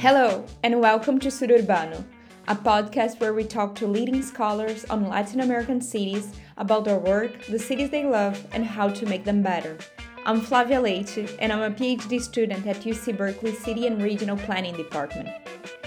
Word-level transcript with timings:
Hello, 0.00 0.46
and 0.62 0.80
welcome 0.80 1.18
to 1.18 1.28
Sururbano, 1.28 2.02
a 2.48 2.56
podcast 2.56 3.20
where 3.20 3.34
we 3.34 3.44
talk 3.44 3.74
to 3.74 3.86
leading 3.86 4.22
scholars 4.22 4.86
on 4.86 5.06
Latin 5.06 5.40
American 5.40 5.78
cities 5.78 6.32
about 6.56 6.86
their 6.86 6.98
work, 6.98 7.44
the 7.44 7.58
cities 7.58 7.90
they 7.90 8.06
love, 8.06 8.42
and 8.52 8.64
how 8.64 8.88
to 8.88 9.04
make 9.04 9.24
them 9.24 9.42
better. 9.42 9.76
I'm 10.24 10.40
Flavia 10.40 10.80
Leite, 10.80 11.36
and 11.38 11.52
I'm 11.52 11.70
a 11.70 11.76
PhD 11.76 12.18
student 12.18 12.66
at 12.66 12.80
UC 12.80 13.14
Berkeley 13.14 13.54
City 13.54 13.86
and 13.86 14.02
Regional 14.02 14.38
Planning 14.38 14.74
Department. 14.74 15.28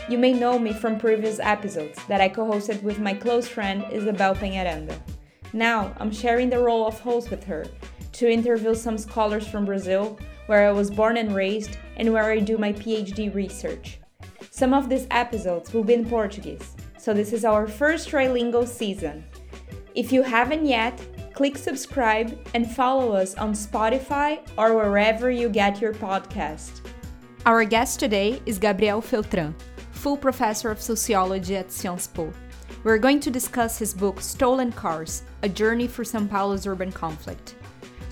You 0.08 0.20
may 0.20 0.32
know 0.32 0.60
me 0.60 0.74
from 0.74 1.00
previous 1.00 1.40
episodes 1.40 1.98
that 2.08 2.22
I 2.22 2.30
co 2.30 2.46
hosted 2.46 2.84
with 2.84 3.00
my 3.00 3.16
close 3.16 3.48
friend 3.48 3.84
Isabel 3.92 4.36
Penharanda. 4.36 4.96
Now, 5.54 5.92
I'm 5.98 6.12
sharing 6.12 6.52
the 6.52 6.60
role 6.60 6.86
of 6.86 7.00
host 7.00 7.32
with 7.32 7.44
her 7.46 7.66
to 8.12 8.30
interview 8.30 8.76
some 8.76 9.00
scholars 9.00 9.48
from 9.48 9.66
Brazil, 9.66 10.20
where 10.46 10.70
I 10.70 10.72
was 10.72 10.92
born 10.92 11.18
and 11.18 11.34
raised, 11.34 11.80
and 11.98 12.14
where 12.14 12.26
I 12.26 12.38
do 12.42 12.60
my 12.60 12.74
PhD 12.74 13.34
research. 13.34 13.98
Some 14.56 14.72
of 14.76 14.88
these 14.88 15.08
episodes 15.10 15.74
will 15.74 15.84
be 15.84 15.96
in 15.96 16.06
Portuguese, 16.06 16.76
so 17.00 17.12
this 17.12 17.34
is 17.34 17.44
our 17.44 17.66
first 17.66 18.08
trilingual 18.08 18.68
season. 18.68 19.26
If 19.96 20.12
you 20.12 20.22
haven't 20.22 20.68
yet, 20.68 20.94
click 21.34 21.58
subscribe 21.58 22.38
and 22.54 22.70
follow 22.70 23.14
us 23.14 23.34
on 23.34 23.54
Spotify 23.54 24.48
or 24.56 24.76
wherever 24.76 25.32
you 25.32 25.50
get 25.50 25.82
your 25.82 25.96
podcast. 25.96 26.82
Our 27.48 27.66
guest 27.66 28.00
today 28.00 28.44
is 28.46 28.60
Gabriel 28.60 29.02
Feltran, 29.02 29.56
full 29.92 30.18
professor 30.18 30.70
of 30.70 30.80
sociology 30.80 31.56
at 31.56 31.72
Sciences 31.72 32.06
Po. 32.14 32.32
We're 32.84 33.00
going 33.00 33.22
to 33.22 33.32
discuss 33.32 33.80
his 33.80 33.96
book 33.96 34.22
Stolen 34.22 34.72
Cars 34.72 35.24
A 35.42 35.50
Journey 35.50 35.88
for 35.88 36.04
Sao 36.04 36.28
Paulo's 36.28 36.68
Urban 36.68 36.92
Conflict. 36.92 37.56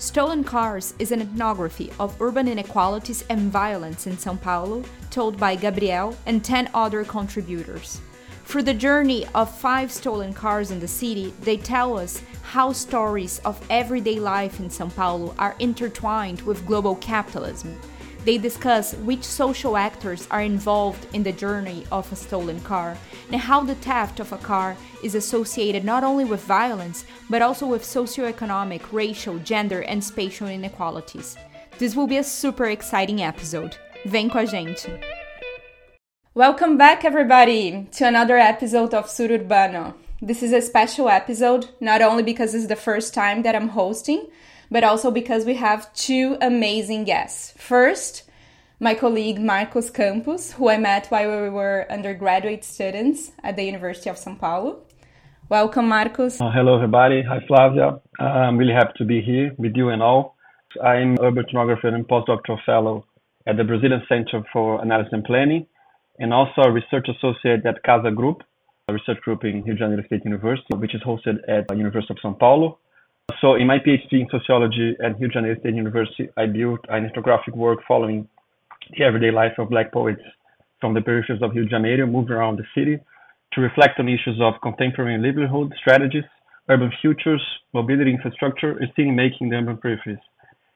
Stolen 0.02 0.42
Cars 0.42 0.94
is 0.98 1.12
an 1.12 1.22
ethnography 1.22 1.92
of 2.00 2.20
urban 2.20 2.48
inequalities 2.48 3.24
and 3.30 3.52
violence 3.52 4.08
in 4.08 4.18
Sao 4.18 4.34
Paulo, 4.34 4.82
told 5.12 5.38
by 5.38 5.54
Gabriel 5.54 6.16
and 6.26 6.44
10 6.44 6.70
other 6.74 7.04
contributors. 7.04 8.00
Through 8.44 8.64
the 8.64 8.74
journey 8.74 9.26
of 9.32 9.56
five 9.56 9.92
stolen 9.92 10.32
cars 10.32 10.72
in 10.72 10.80
the 10.80 10.88
city, 10.88 11.32
they 11.42 11.56
tell 11.56 11.96
us 11.96 12.20
how 12.42 12.72
stories 12.72 13.38
of 13.44 13.64
everyday 13.70 14.18
life 14.18 14.58
in 14.58 14.70
Sao 14.70 14.88
Paulo 14.88 15.36
are 15.38 15.54
intertwined 15.60 16.42
with 16.42 16.66
global 16.66 16.96
capitalism. 16.96 17.78
They 18.24 18.38
discuss 18.38 18.94
which 18.94 19.24
social 19.24 19.76
actors 19.76 20.28
are 20.30 20.42
involved 20.42 21.06
in 21.12 21.24
the 21.24 21.32
journey 21.32 21.84
of 21.90 22.10
a 22.12 22.16
stolen 22.16 22.60
car 22.60 22.96
and 23.32 23.40
how 23.40 23.64
the 23.64 23.74
theft 23.74 24.20
of 24.20 24.32
a 24.32 24.38
car 24.38 24.76
is 25.02 25.16
associated 25.16 25.84
not 25.84 26.04
only 26.04 26.24
with 26.24 26.44
violence, 26.44 27.04
but 27.28 27.42
also 27.42 27.66
with 27.66 27.82
socioeconomic, 27.82 28.82
racial, 28.92 29.38
gender, 29.38 29.80
and 29.80 30.04
spatial 30.04 30.46
inequalities. 30.46 31.36
This 31.78 31.96
will 31.96 32.06
be 32.06 32.18
a 32.18 32.22
super 32.22 32.66
exciting 32.66 33.20
episode. 33.22 33.76
Vem 34.06 34.30
com 34.30 34.42
a 34.42 34.46
gente! 34.46 35.00
Welcome 36.34 36.78
back, 36.78 37.04
everybody, 37.04 37.88
to 37.92 38.06
another 38.06 38.38
episode 38.38 38.94
of 38.94 39.06
Sururbano. 39.06 39.94
This 40.20 40.44
is 40.44 40.52
a 40.52 40.62
special 40.62 41.08
episode, 41.08 41.70
not 41.80 42.00
only 42.00 42.22
because 42.22 42.54
it's 42.54 42.68
the 42.68 42.76
first 42.76 43.12
time 43.12 43.42
that 43.42 43.56
I'm 43.56 43.70
hosting, 43.70 44.28
but 44.72 44.82
also 44.82 45.10
because 45.10 45.44
we 45.44 45.54
have 45.54 45.92
two 45.92 46.38
amazing 46.40 47.04
guests. 47.04 47.52
First, 47.58 48.24
my 48.80 48.94
colleague 48.94 49.38
Marcos 49.38 49.90
Campos, 49.90 50.52
who 50.52 50.70
I 50.70 50.78
met 50.78 51.08
while 51.08 51.42
we 51.42 51.50
were 51.50 51.86
undergraduate 51.90 52.64
students 52.64 53.32
at 53.44 53.56
the 53.56 53.64
University 53.64 54.08
of 54.08 54.16
São 54.16 54.38
Paulo. 54.38 54.80
Welcome, 55.50 55.88
Marcos. 55.88 56.40
Uh, 56.40 56.50
hello, 56.50 56.76
everybody. 56.76 57.22
Hi, 57.22 57.40
Flavia. 57.46 58.00
Uh, 58.18 58.24
I'm 58.24 58.56
really 58.56 58.72
happy 58.72 58.94
to 58.96 59.04
be 59.04 59.20
here 59.20 59.54
with 59.58 59.76
you 59.76 59.90
and 59.90 60.02
all. 60.02 60.36
I'm 60.82 61.18
urban 61.20 61.44
ethnographer 61.44 61.88
and 61.88 62.08
postdoctoral 62.08 62.64
fellow 62.64 63.04
at 63.46 63.58
the 63.58 63.64
Brazilian 63.64 64.02
Center 64.08 64.42
for 64.54 64.80
Analysis 64.80 65.12
and 65.12 65.24
Planning, 65.24 65.66
and 66.18 66.32
also 66.32 66.62
a 66.62 66.72
research 66.72 67.08
associate 67.14 67.66
at 67.66 67.82
Casa 67.82 68.10
Group, 68.10 68.42
a 68.88 68.94
research 68.94 69.20
group 69.20 69.44
in 69.44 69.62
Rio 69.64 69.74
de 69.74 69.80
Janeiro 69.80 70.02
State 70.06 70.24
University, 70.24 70.74
which 70.76 70.94
is 70.94 71.02
hosted 71.02 71.36
at 71.46 71.68
the 71.68 71.76
University 71.76 72.14
of 72.14 72.18
São 72.24 72.38
Paulo. 72.38 72.78
So 73.40 73.54
in 73.54 73.66
my 73.66 73.78
PhD 73.78 74.12
in 74.12 74.28
sociology 74.30 74.96
at 75.04 75.18
Rio 75.18 75.28
de 75.28 75.34
Janeiro 75.34 75.58
State 75.60 75.74
University, 75.74 76.28
I 76.36 76.46
built 76.46 76.80
an 76.88 77.06
ethnographic 77.06 77.56
work 77.56 77.80
following 77.88 78.28
the 78.96 79.04
everyday 79.04 79.30
life 79.30 79.52
of 79.58 79.68
black 79.68 79.92
poets 79.92 80.22
from 80.80 80.94
the 80.94 81.00
peripheries 81.00 81.42
of 81.42 81.52
Rio 81.52 81.64
de 81.64 81.70
Janeiro, 81.70 82.06
moving 82.06 82.32
around 82.32 82.58
the 82.58 82.64
city 82.74 82.98
to 83.52 83.60
reflect 83.60 83.98
on 83.98 84.08
issues 84.08 84.40
of 84.40 84.54
contemporary 84.62 85.18
livelihood 85.18 85.72
strategies, 85.80 86.24
urban 86.68 86.92
futures, 87.00 87.42
mobility 87.74 88.12
infrastructure, 88.12 88.78
and 88.78 88.88
city 88.96 89.10
making 89.10 89.48
in 89.48 89.50
the 89.50 89.56
urban 89.56 89.76
peripheries. 89.76 90.20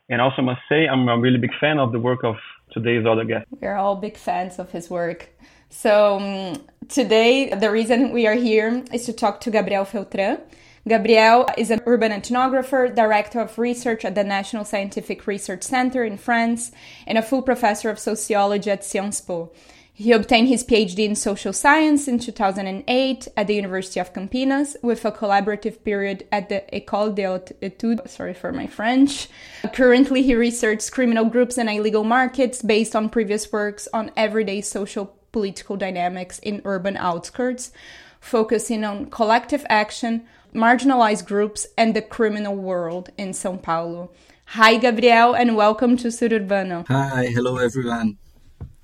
And 0.08 0.20
also 0.20 0.42
must 0.42 0.60
say 0.68 0.86
I'm 0.86 1.08
a 1.08 1.18
really 1.18 1.38
big 1.38 1.54
fan 1.60 1.78
of 1.78 1.92
the 1.92 1.98
work 1.98 2.24
of 2.24 2.36
today's 2.72 3.06
other 3.06 3.24
guest. 3.24 3.46
We're 3.60 3.76
all 3.76 3.96
big 3.96 4.16
fans 4.16 4.58
of 4.58 4.70
his 4.70 4.88
work. 4.88 5.30
So 5.68 6.18
um, 6.18 6.62
today, 6.88 7.52
the 7.54 7.70
reason 7.70 8.12
we 8.12 8.26
are 8.26 8.34
here 8.34 8.84
is 8.92 9.06
to 9.06 9.12
talk 9.12 9.40
to 9.42 9.50
Gabriel 9.50 9.84
Feltran. 9.84 10.40
Gabriel 10.88 11.46
is 11.58 11.72
an 11.72 11.80
urban 11.84 12.12
ethnographer, 12.12 12.94
director 12.94 13.40
of 13.40 13.58
research 13.58 14.04
at 14.04 14.14
the 14.14 14.22
National 14.22 14.64
Scientific 14.64 15.26
Research 15.26 15.64
Center 15.64 16.04
in 16.04 16.16
France, 16.16 16.70
and 17.08 17.18
a 17.18 17.22
full 17.22 17.42
professor 17.42 17.90
of 17.90 17.98
sociology 17.98 18.70
at 18.70 18.84
Sciences 18.84 19.20
Po. 19.20 19.50
He 19.92 20.12
obtained 20.12 20.46
his 20.46 20.62
PhD 20.62 21.00
in 21.00 21.16
social 21.16 21.52
science 21.52 22.06
in 22.06 22.20
2008 22.20 23.28
at 23.36 23.46
the 23.48 23.54
University 23.54 23.98
of 23.98 24.12
Campinas 24.12 24.76
with 24.80 25.04
a 25.04 25.10
collaborative 25.10 25.82
period 25.82 26.24
at 26.30 26.50
the 26.50 26.62
École 26.72 27.14
des 27.14 27.26
Hautes 27.26 27.52
Études, 27.60 28.08
sorry 28.08 28.34
for 28.34 28.52
my 28.52 28.68
French. 28.68 29.28
Currently, 29.72 30.22
he 30.22 30.36
researches 30.36 30.90
criminal 30.90 31.24
groups 31.24 31.58
and 31.58 31.68
illegal 31.68 32.04
markets 32.04 32.62
based 32.62 32.94
on 32.94 33.08
previous 33.08 33.50
works 33.50 33.88
on 33.92 34.12
everyday 34.16 34.60
social 34.60 35.16
political 35.32 35.76
dynamics 35.76 36.38
in 36.40 36.62
urban 36.64 36.96
outskirts, 36.96 37.72
focusing 38.20 38.84
on 38.84 39.06
collective 39.06 39.66
action, 39.68 40.26
marginalized 40.56 41.26
groups, 41.26 41.66
and 41.76 41.94
the 41.94 42.02
criminal 42.02 42.56
world 42.56 43.10
in 43.18 43.32
Sao 43.34 43.56
Paulo. 43.56 44.10
Hi, 44.46 44.78
Gabriel, 44.78 45.34
and 45.34 45.54
welcome 45.54 45.96
to 45.98 46.08
Sururbano. 46.08 46.86
Hi, 46.88 47.26
hello, 47.26 47.58
everyone. 47.58 48.16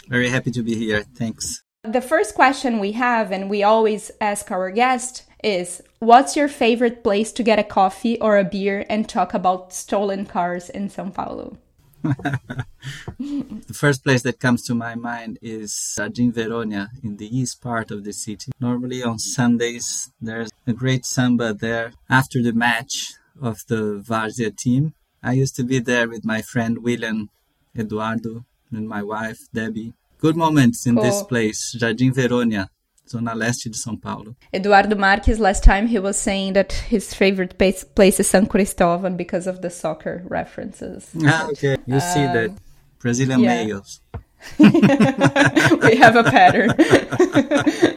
Very 0.09 0.29
happy 0.29 0.51
to 0.51 0.63
be 0.63 0.75
here. 0.75 1.05
Thanks. 1.17 1.63
The 1.83 2.03
first 2.03 2.35
question 2.35 2.79
we 2.79 2.93
have, 2.93 3.33
and 3.33 3.49
we 3.49 3.63
always 3.63 4.11
ask 4.21 4.51
our 4.51 4.71
guest, 4.71 5.25
is 5.43 5.83
What's 5.99 6.37
your 6.37 6.49
favorite 6.49 7.03
place 7.03 7.33
to 7.33 7.43
get 7.43 7.59
a 7.59 7.65
coffee 7.65 8.21
or 8.21 8.39
a 8.39 8.45
beer 8.45 8.85
and 8.91 9.09
talk 9.09 9.35
about 9.35 9.73
stolen 9.73 10.27
cars 10.27 10.69
in 10.69 10.91
Sao 10.91 11.09
Paulo? 11.11 11.57
the 12.03 13.75
first 13.75 14.05
place 14.05 14.23
that 14.23 14.41
comes 14.41 14.65
to 14.65 14.75
my 14.75 14.95
mind 14.95 15.39
is 15.41 15.73
Jardim 15.97 16.33
Verônia 16.33 16.89
in 17.03 17.17
the 17.17 17.37
east 17.37 17.63
part 17.63 17.91
of 17.91 18.05
the 18.05 18.13
city. 18.13 18.51
Normally 18.61 19.03
on 19.03 19.19
Sundays, 19.19 20.11
there's 20.21 20.51
a 20.67 20.73
great 20.73 21.05
samba 21.05 21.55
there 21.55 21.93
after 22.09 22.43
the 22.43 22.53
match 22.53 23.15
of 23.41 23.59
the 23.69 24.03
Várzea 24.07 24.57
team. 24.57 24.95
I 25.23 25.33
used 25.33 25.57
to 25.57 25.65
be 25.65 25.79
there 25.79 26.09
with 26.09 26.25
my 26.25 26.43
friend 26.43 26.83
William 26.83 27.31
Eduardo 27.77 28.45
and 28.71 28.89
my 28.89 29.03
wife 29.03 29.41
Debbie. 29.53 29.93
Good 30.19 30.37
moments 30.37 30.87
in 30.87 30.99
oh. 30.99 31.03
this 31.03 31.23
place, 31.23 31.75
Jardim 31.79 32.13
Verônia. 32.15 32.69
Zona 33.09 33.35
Leste 33.35 33.69
de 33.69 33.77
São 33.77 34.01
Paulo. 34.01 34.37
Eduardo 34.55 34.97
Marques, 34.97 35.39
last 35.39 35.63
time 35.63 35.87
he 35.87 35.99
was 35.99 36.17
saying 36.17 36.55
that 36.55 36.73
his 36.73 37.13
favorite 37.13 37.59
place, 37.59 37.85
place 37.85 38.19
is 38.19 38.27
São 38.27 38.47
Cristóvão 38.47 39.17
because 39.17 39.47
of 39.47 39.61
the 39.61 39.69
soccer 39.69 40.23
references. 40.27 41.11
Ah, 41.25 41.49
okay. 41.51 41.77
You 41.85 41.97
um, 41.97 42.01
see 42.01 42.25
that. 42.27 42.51
Um, 42.51 42.57
Brazilian 43.01 43.41
yeah. 43.41 43.65
males. 43.65 44.01
we 44.59 45.97
have 45.97 46.17
a 46.17 46.23
pattern. 46.25 46.71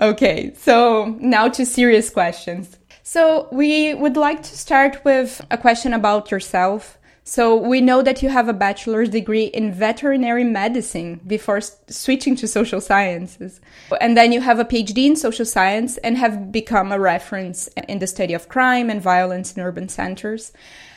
okay, 0.00 0.52
so 0.54 1.16
now 1.20 1.48
to 1.48 1.66
serious 1.66 2.10
questions. 2.10 2.76
So 3.02 3.48
we 3.52 3.94
would 3.94 4.16
like 4.16 4.42
to 4.42 4.56
start 4.56 5.04
with 5.04 5.44
a 5.50 5.58
question 5.58 5.92
about 5.92 6.30
yourself. 6.30 6.98
So 7.22 7.56
we 7.56 7.80
know 7.80 8.02
that 8.02 8.22
you 8.22 8.28
have 8.28 8.48
a 8.48 8.52
bachelor's 8.52 9.08
degree 9.08 9.44
in 9.44 9.72
veterinary 9.72 10.44
medicine 10.44 11.20
before 11.26 11.60
switching 11.60 12.36
to 12.36 12.46
social 12.46 12.80
sciences. 12.80 13.60
And 14.00 14.16
then 14.16 14.32
you 14.32 14.40
have 14.40 14.58
a 14.58 14.64
PhD 14.64 15.06
in 15.06 15.16
social 15.16 15.44
science 15.44 15.98
and 15.98 16.16
have 16.18 16.52
become 16.52 16.92
a 16.92 17.00
reference 17.00 17.68
in 17.88 17.98
the 17.98 18.06
study 18.06 18.34
of 18.34 18.48
crime 18.48 18.90
and 18.90 19.02
violence 19.02 19.52
in 19.52 19.62
urban 19.62 19.88
centers. 19.88 20.52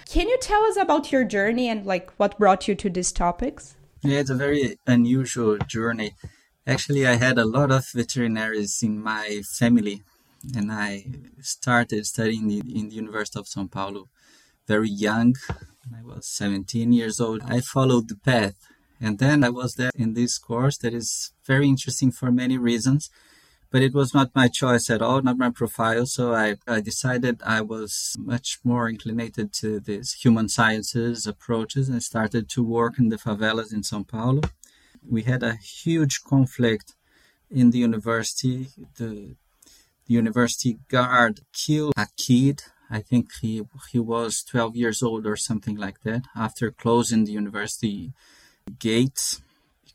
Can 0.08 0.28
you 0.28 0.38
tell 0.42 0.64
us 0.66 0.78
about 0.78 1.12
your 1.12 1.24
journey 1.24 1.68
and 1.68 1.86
like 1.86 2.12
what 2.18 2.40
brought 2.40 2.68
you 2.68 2.76
to 2.76 2.90
these 2.90 3.12
topics? 3.12 3.76
Yeah, 4.02 4.20
it's 4.20 4.30
a 4.30 4.36
very 4.36 4.78
unusual 4.88 5.58
journey. 5.58 6.16
Actually, 6.74 7.08
I 7.08 7.16
had 7.16 7.38
a 7.38 7.46
lot 7.58 7.72
of 7.72 7.84
veterinaries 8.02 8.84
in 8.84 9.02
my 9.02 9.42
family, 9.60 10.04
and 10.56 10.72
I 10.72 11.06
started 11.42 12.06
studying 12.06 12.50
in 12.52 12.90
the 12.90 12.96
University 12.96 13.40
of 13.40 13.48
São 13.48 13.70
Paulo 13.70 14.02
very 14.68 14.90
young 14.90 15.34
I 15.98 16.04
was 16.04 16.28
17 16.28 16.92
years 16.94 17.20
old, 17.20 17.42
I 17.46 17.62
followed 17.62 18.10
the 18.10 18.16
path. 18.16 18.56
And 19.02 19.18
then 19.18 19.44
I 19.44 19.50
was 19.50 19.76
there 19.76 19.92
in 19.96 20.14
this 20.14 20.38
course 20.38 20.78
that 20.80 20.94
is 20.94 21.32
very 21.46 21.68
interesting 21.68 22.12
for 22.12 22.32
many 22.32 22.58
reasons. 22.58 23.10
But 23.72 23.84
it 23.84 23.94
was 23.94 24.14
not 24.14 24.36
my 24.36 24.48
choice 24.48 24.90
at 24.90 25.02
all, 25.02 25.22
not 25.22 25.38
my 25.38 25.52
profile. 25.52 26.06
So 26.08 26.34
I, 26.34 26.58
I 26.68 26.82
decided 26.82 27.42
I 27.46 27.62
was 27.62 28.16
much 28.18 28.60
more 28.64 28.90
inclinated 28.90 29.54
to 29.62 29.80
these 29.80 30.14
human 30.14 30.50
sciences 30.50 31.28
approaches 31.28 31.88
and 31.88 32.02
started 32.02 32.50
to 32.50 32.64
work 32.64 32.98
in 32.98 33.10
the 33.10 33.18
favelas 33.18 33.72
in 33.72 33.84
Sao 33.84 34.04
Paulo. 34.04 34.42
We 35.08 35.24
had 35.24 35.44
a 35.44 35.56
huge 35.56 36.24
conflict 36.24 36.96
in 37.50 37.72
the 37.72 37.80
university. 37.80 38.70
The, 38.98 39.36
the 40.06 40.14
university 40.14 40.80
guard 40.88 41.42
killed 41.54 41.94
a 41.98 42.08
kid. 42.18 42.64
I 42.90 43.02
think 43.02 43.30
he 43.42 43.62
he 43.92 44.00
was 44.00 44.44
12 44.44 44.76
years 44.76 45.04
old 45.04 45.28
or 45.28 45.36
something 45.36 45.76
like 45.76 46.02
that 46.02 46.24
after 46.36 46.72
closing 46.72 47.26
the 47.26 47.32
university 47.34 48.14
gates 48.80 49.42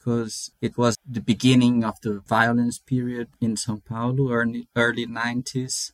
because 0.04 0.50
it 0.60 0.76
was 0.76 0.96
the 1.08 1.20
beginning 1.20 1.82
of 1.82 2.00
the 2.02 2.20
violence 2.20 2.78
period 2.78 3.28
in 3.40 3.54
São 3.54 3.82
Paulo, 3.82 4.30
early, 4.30 4.68
early 4.76 5.06
90s. 5.06 5.92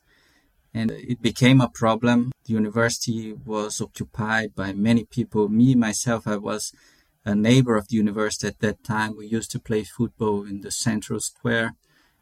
And 0.75 0.91
it 0.91 1.23
became 1.23 1.61
a 1.61 1.69
problem. 1.69 2.33
The 2.45 2.55
university 2.55 3.33
was 3.33 3.81
occupied 3.81 4.55
by 4.55 4.73
many 4.73 5.05
people. 5.05 5.49
Me, 5.49 5.75
myself, 5.75 6.27
I 6.27 6.37
was 6.37 6.73
a 7.25 7.35
neighbor 7.35 7.77
of 7.77 7.89
the 7.89 7.97
university 7.97 8.47
at 8.49 8.61
that 8.61 8.83
time. 8.85 9.17
We 9.17 9.27
used 9.27 9.51
to 9.53 9.61
play 9.61 9.85
football 9.85 10.45
in 10.45 10.61
the 10.63 10.71
central 10.71 11.21
square 11.21 11.75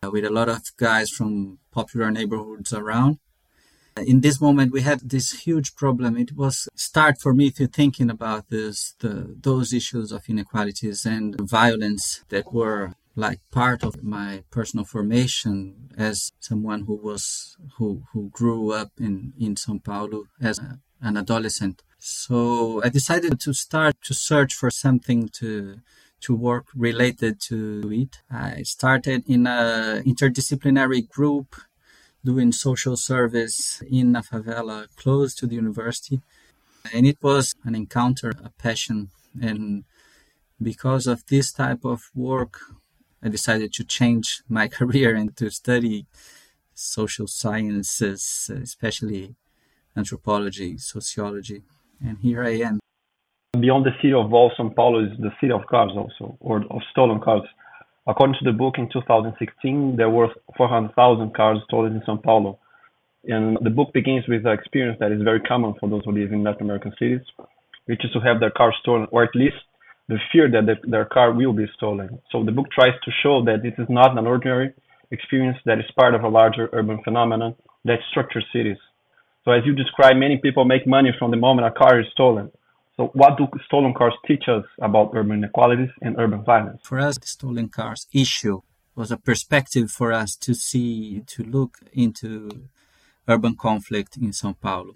uh, 0.02 0.10
with 0.10 0.24
a 0.24 0.30
lot 0.30 0.48
of 0.48 0.62
guys 0.76 1.10
from 1.10 1.58
popular 1.72 2.10
neighborhoods 2.10 2.72
around. 2.72 3.18
In 4.06 4.20
this 4.20 4.40
moment, 4.40 4.72
we 4.72 4.82
had 4.82 5.00
this 5.10 5.40
huge 5.40 5.74
problem. 5.74 6.16
It 6.16 6.36
was 6.36 6.68
start 6.76 7.16
for 7.20 7.34
me 7.34 7.50
to 7.52 7.66
thinking 7.66 8.10
about 8.10 8.48
this, 8.48 8.94
the, 9.00 9.36
those 9.40 9.72
issues 9.72 10.12
of 10.12 10.28
inequalities 10.28 11.04
and 11.04 11.34
violence 11.40 12.22
that 12.28 12.52
were 12.52 12.92
like 13.16 13.40
part 13.50 13.82
of 13.82 14.04
my 14.04 14.44
personal 14.50 14.84
formation 14.84 15.90
as 15.98 16.30
someone 16.38 16.84
who 16.86 16.94
was 16.94 17.56
who 17.76 18.04
who 18.12 18.30
grew 18.30 18.70
up 18.70 18.92
in 19.00 19.32
in 19.36 19.56
São 19.56 19.82
Paulo 19.82 20.24
as 20.40 20.60
a, 20.60 20.78
an 21.00 21.16
adolescent. 21.16 21.82
So 21.98 22.80
I 22.84 22.88
decided 22.90 23.40
to 23.40 23.52
start 23.52 23.96
to 24.04 24.14
search 24.14 24.54
for 24.54 24.70
something 24.70 25.28
to 25.40 25.80
to 26.20 26.34
work 26.34 26.66
related 26.74 27.40
to 27.40 27.90
it. 27.92 28.18
I 28.30 28.62
started 28.62 29.22
in 29.28 29.46
a 29.46 30.02
interdisciplinary 30.04 31.08
group 31.08 31.54
doing 32.24 32.50
social 32.52 32.96
service 32.96 33.82
in 33.88 34.16
a 34.16 34.22
favela 34.22 34.86
close 34.96 35.34
to 35.36 35.46
the 35.46 35.54
university. 35.54 36.20
And 36.92 37.06
it 37.06 37.18
was 37.22 37.54
an 37.64 37.74
encounter, 37.74 38.30
a 38.44 38.50
passion. 38.50 39.10
And 39.40 39.84
because 40.60 41.06
of 41.06 41.24
this 41.26 41.52
type 41.52 41.84
of 41.84 42.10
work, 42.14 42.60
I 43.22 43.28
decided 43.28 43.72
to 43.74 43.84
change 43.84 44.42
my 44.48 44.68
career 44.68 45.14
and 45.14 45.36
to 45.36 45.50
study 45.50 46.06
social 46.74 47.26
sciences, 47.26 48.50
especially 48.54 49.34
anthropology, 49.96 50.78
sociology. 50.78 51.62
And 52.00 52.16
here 52.18 52.44
I 52.44 52.60
am. 52.60 52.80
Beyond 53.58 53.86
the 53.86 53.92
city 54.00 54.12
of 54.12 54.30
Vol, 54.30 54.52
Sao 54.56 54.68
Paulo 54.68 55.04
is 55.04 55.10
the 55.18 55.30
city 55.40 55.52
of 55.52 55.66
cars 55.66 55.92
also, 55.96 56.36
or 56.40 56.58
of 56.70 56.80
stolen 56.90 57.20
cars. 57.20 57.42
According 58.06 58.36
to 58.38 58.44
the 58.44 58.56
book 58.56 58.74
in 58.78 58.88
2016, 58.92 59.96
there 59.96 60.10
were 60.10 60.28
400,000 60.56 61.34
cars 61.34 61.58
stolen 61.64 61.94
in 61.96 62.02
Sao 62.06 62.16
Paulo. 62.16 62.58
And 63.24 63.58
the 63.62 63.70
book 63.70 63.92
begins 63.92 64.24
with 64.28 64.46
an 64.46 64.52
experience 64.52 64.98
that 65.00 65.12
is 65.12 65.22
very 65.22 65.40
common 65.40 65.74
for 65.80 65.88
those 65.88 66.02
who 66.04 66.12
live 66.12 66.32
in 66.32 66.44
Latin 66.44 66.62
American 66.62 66.92
cities, 66.98 67.20
which 67.86 68.04
is 68.04 68.12
to 68.12 68.20
have 68.20 68.38
their 68.40 68.50
car 68.50 68.72
stolen, 68.80 69.06
or 69.10 69.24
at 69.24 69.34
least 69.34 69.56
the 70.08 70.18
fear 70.32 70.50
that 70.50 70.66
the, 70.66 70.76
their 70.88 71.04
car 71.04 71.32
will 71.32 71.52
be 71.52 71.66
stolen. 71.76 72.18
So 72.30 72.44
the 72.44 72.52
book 72.52 72.66
tries 72.70 72.94
to 73.04 73.10
show 73.22 73.44
that 73.44 73.62
this 73.62 73.74
is 73.78 73.86
not 73.88 74.16
an 74.16 74.26
ordinary 74.26 74.72
experience 75.10 75.58
that 75.64 75.78
is 75.78 75.90
part 75.98 76.14
of 76.14 76.22
a 76.22 76.28
larger 76.28 76.68
urban 76.72 77.02
phenomenon 77.02 77.54
that 77.84 77.98
structures 78.10 78.46
cities. 78.52 78.78
So 79.44 79.52
as 79.52 79.62
you 79.64 79.74
describe, 79.74 80.16
many 80.16 80.38
people 80.38 80.64
make 80.64 80.86
money 80.86 81.10
from 81.18 81.30
the 81.30 81.36
moment 81.36 81.66
a 81.66 81.70
car 81.70 82.00
is 82.00 82.06
stolen. 82.12 82.50
So, 82.98 83.10
what 83.14 83.38
do 83.38 83.46
stolen 83.66 83.94
cars 83.94 84.14
teach 84.26 84.44
us 84.48 84.64
about 84.82 85.12
urban 85.14 85.38
inequalities 85.38 85.90
and 86.02 86.18
urban 86.18 86.42
violence? 86.44 86.80
For 86.82 86.98
us, 86.98 87.16
the 87.16 87.28
stolen 87.28 87.68
cars 87.68 88.08
issue 88.12 88.60
was 88.96 89.12
a 89.12 89.16
perspective 89.16 89.88
for 89.88 90.12
us 90.12 90.34
to 90.36 90.52
see, 90.52 91.22
to 91.28 91.44
look 91.44 91.78
into 91.92 92.68
urban 93.28 93.54
conflict 93.54 94.16
in 94.16 94.32
Sao 94.32 94.54
Paulo. 94.60 94.94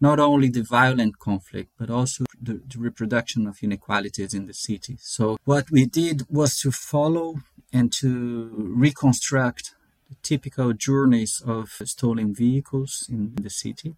Not 0.00 0.20
only 0.20 0.48
the 0.48 0.62
violent 0.62 1.18
conflict, 1.18 1.70
but 1.76 1.90
also 1.90 2.24
the, 2.40 2.62
the 2.66 2.78
reproduction 2.78 3.48
of 3.48 3.58
inequalities 3.62 4.32
in 4.32 4.46
the 4.46 4.54
city. 4.54 4.96
So, 5.00 5.36
what 5.44 5.72
we 5.72 5.86
did 5.86 6.22
was 6.30 6.56
to 6.60 6.70
follow 6.70 7.40
and 7.72 7.92
to 7.94 8.50
reconstruct 8.54 9.74
typical 10.22 10.72
journeys 10.72 11.42
of 11.46 11.70
stolen 11.84 12.34
vehicles 12.34 13.06
in 13.08 13.34
the 13.36 13.50
city. 13.50 13.96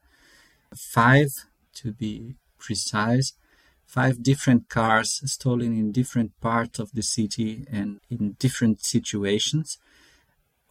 Five, 0.75 1.31
to 1.75 1.93
be 1.93 2.35
precise, 2.59 3.35
five 3.87 4.23
different 4.23 4.69
cars 4.69 5.21
stolen 5.31 5.77
in 5.79 5.93
different 5.93 6.39
parts 6.41 6.79
of 6.79 6.93
the 6.93 7.03
city 7.03 7.65
and 7.71 8.01
in 8.09 8.37
different 8.39 8.83
situations. 8.85 9.79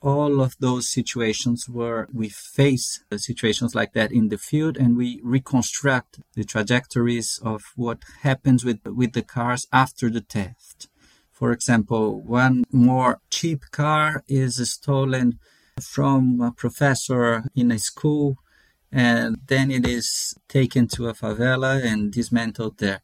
All 0.02 0.42
of 0.42 0.56
those 0.60 0.90
situations 0.90 1.70
where 1.70 2.08
we 2.12 2.30
face 2.30 3.04
situations 3.16 3.76
like 3.76 3.94
that 3.94 4.12
in 4.12 4.30
the 4.30 4.40
field 4.40 4.76
and 4.76 4.98
we 4.98 5.22
reconstruct 5.24 6.20
the 6.34 6.44
trajectories 6.44 7.40
of 7.44 7.62
what 7.76 8.00
happens 8.22 8.66
with, 8.66 8.80
with 8.86 9.14
the 9.14 9.22
cars 9.22 9.68
after 9.72 10.10
the 10.10 10.22
theft. 10.22 10.88
For 11.42 11.52
example, 11.52 12.22
one 12.22 12.66
more 12.72 13.20
cheap 13.32 13.62
car 13.72 14.24
is 14.28 14.58
stolen 14.70 15.40
from 15.82 16.40
a 16.40 16.52
professor 16.52 17.46
in 17.56 17.72
a 17.72 17.80
school 17.80 18.38
and 18.92 19.38
then 19.48 19.72
it 19.72 19.88
is 19.88 20.36
taken 20.48 20.88
to 20.90 21.08
a 21.08 21.16
favela 21.16 21.84
and 21.84 22.12
dismantled 22.12 22.78
there. 22.78 23.02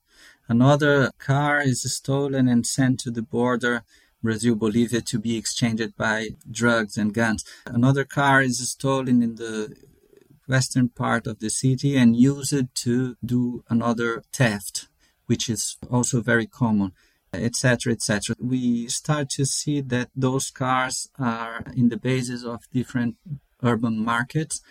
Another 0.48 1.10
car 1.18 1.62
is 1.62 1.82
stolen 1.92 2.48
and 2.48 2.64
sent 2.68 3.00
to 3.00 3.10
the 3.10 3.24
border 3.24 3.82
Brazil 4.22 4.54
Bolivia 4.54 5.02
to 5.02 5.18
be 5.18 5.36
exchanged 5.36 5.98
by 5.98 6.30
drugs 6.52 6.96
and 6.96 7.16
guns. 7.16 7.44
Another 7.66 8.06
car 8.06 8.44
is 8.44 8.60
stolen 8.70 9.24
in 9.24 9.34
the 9.38 9.76
western 10.48 10.90
part 10.90 11.26
of 11.26 11.40
the 11.40 11.50
city 11.50 11.98
and 11.98 12.16
used 12.16 12.68
to 12.84 13.16
do 13.26 13.64
another 13.68 14.22
theft, 14.32 14.90
which 15.26 15.50
is 15.50 15.78
also 15.90 16.22
very 16.22 16.46
common, 16.46 16.92
etc., 17.34 17.94
etc. 17.94 18.36
We 18.40 18.88
start 18.88 19.30
to 19.32 19.46
see 19.46 19.82
that 19.82 20.10
those 20.16 20.50
cars 20.50 21.10
are 21.20 21.64
in 21.76 21.90
the 21.90 21.98
basis 21.98 22.44
of 22.44 22.70
different 22.74 23.16
urban 23.64 24.04
markets, 24.04 24.62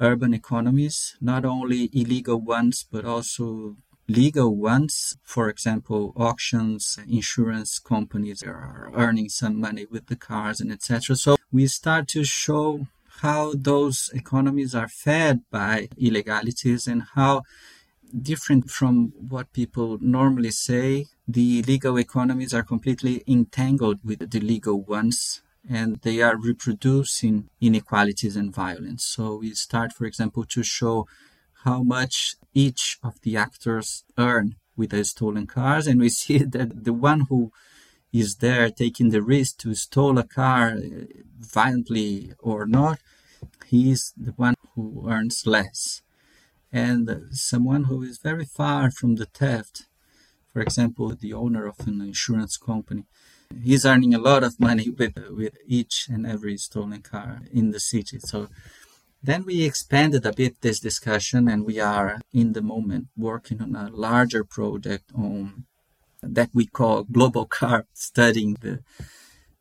urban 0.00 0.34
economies, 0.34 1.16
not 1.20 1.44
only 1.44 1.90
illegal 1.92 2.40
ones, 2.40 2.84
but 2.90 3.04
also 3.04 3.76
legal 4.08 4.54
ones. 4.54 5.16
For 5.22 5.48
example, 5.48 6.12
auctions, 6.16 6.98
insurance 7.08 7.78
companies 7.78 8.42
are 8.42 8.90
earning 8.94 9.28
some 9.28 9.58
money 9.60 9.86
with 9.90 10.06
the 10.06 10.16
cars 10.16 10.60
and 10.60 10.72
etc. 10.72 11.16
So 11.16 11.36
we 11.52 11.66
start 11.66 12.08
to 12.08 12.24
show 12.24 12.86
how 13.22 13.54
those 13.56 14.10
economies 14.12 14.74
are 14.74 14.88
fed 14.88 15.42
by 15.50 15.88
illegalities 15.96 16.86
and 16.86 17.04
how 17.14 17.42
different 18.22 18.70
from 18.70 19.12
what 19.28 19.52
people 19.52 19.98
normally 20.00 20.50
say 20.50 21.06
the 21.26 21.62
legal 21.62 21.98
economies 21.98 22.54
are 22.54 22.62
completely 22.62 23.22
entangled 23.26 23.98
with 24.04 24.30
the 24.30 24.40
legal 24.40 24.80
ones 24.82 25.42
and 25.68 25.96
they 26.02 26.20
are 26.20 26.36
reproducing 26.36 27.48
inequalities 27.60 28.36
and 28.36 28.54
violence 28.54 29.04
so 29.04 29.36
we 29.36 29.52
start 29.54 29.92
for 29.92 30.04
example 30.04 30.44
to 30.44 30.62
show 30.62 31.06
how 31.64 31.82
much 31.82 32.36
each 32.52 32.98
of 33.02 33.20
the 33.22 33.36
actors 33.36 34.04
earn 34.18 34.56
with 34.76 34.90
the 34.90 35.04
stolen 35.04 35.46
cars, 35.46 35.86
and 35.86 36.00
we 36.00 36.08
see 36.20 36.38
that 36.38 36.84
the 36.84 36.92
one 36.92 37.22
who 37.28 37.52
is 38.12 38.36
there 38.36 38.70
taking 38.70 39.10
the 39.10 39.22
risk 39.22 39.58
to 39.58 39.74
steal 39.74 40.18
a 40.18 40.24
car 40.24 40.76
uh, 40.76 41.04
violently 41.38 42.32
or 42.38 42.66
not, 42.66 43.00
he 43.66 43.90
is 43.90 44.12
the 44.16 44.32
one 44.32 44.54
who 44.74 45.06
earns 45.08 45.46
less. 45.46 46.02
And 46.74 47.28
someone 47.30 47.84
who 47.84 48.02
is 48.02 48.18
very 48.18 48.44
far 48.44 48.90
from 48.90 49.14
the 49.14 49.26
theft, 49.26 49.84
for 50.52 50.60
example, 50.60 51.14
the 51.14 51.32
owner 51.32 51.68
of 51.68 51.78
an 51.86 52.00
insurance 52.00 52.56
company, 52.56 53.04
he's 53.62 53.86
earning 53.86 54.12
a 54.12 54.18
lot 54.18 54.42
of 54.42 54.58
money 54.58 54.90
with, 54.90 55.16
with 55.30 55.56
each 55.64 56.08
and 56.08 56.26
every 56.26 56.56
stolen 56.56 57.00
car 57.00 57.42
in 57.52 57.70
the 57.70 57.78
city. 57.78 58.18
So 58.18 58.48
then 59.22 59.44
we 59.44 59.62
expanded 59.62 60.26
a 60.26 60.32
bit 60.32 60.62
this 60.62 60.80
discussion 60.80 61.46
and 61.46 61.64
we 61.64 61.78
are 61.78 62.20
in 62.32 62.54
the 62.54 62.62
moment 62.62 63.06
working 63.16 63.62
on 63.62 63.76
a 63.76 63.88
larger 63.90 64.42
project 64.42 65.12
on 65.14 65.66
that 66.24 66.50
we 66.52 66.66
call 66.66 67.04
global 67.04 67.46
car 67.46 67.86
studying 67.94 68.56
the 68.60 68.82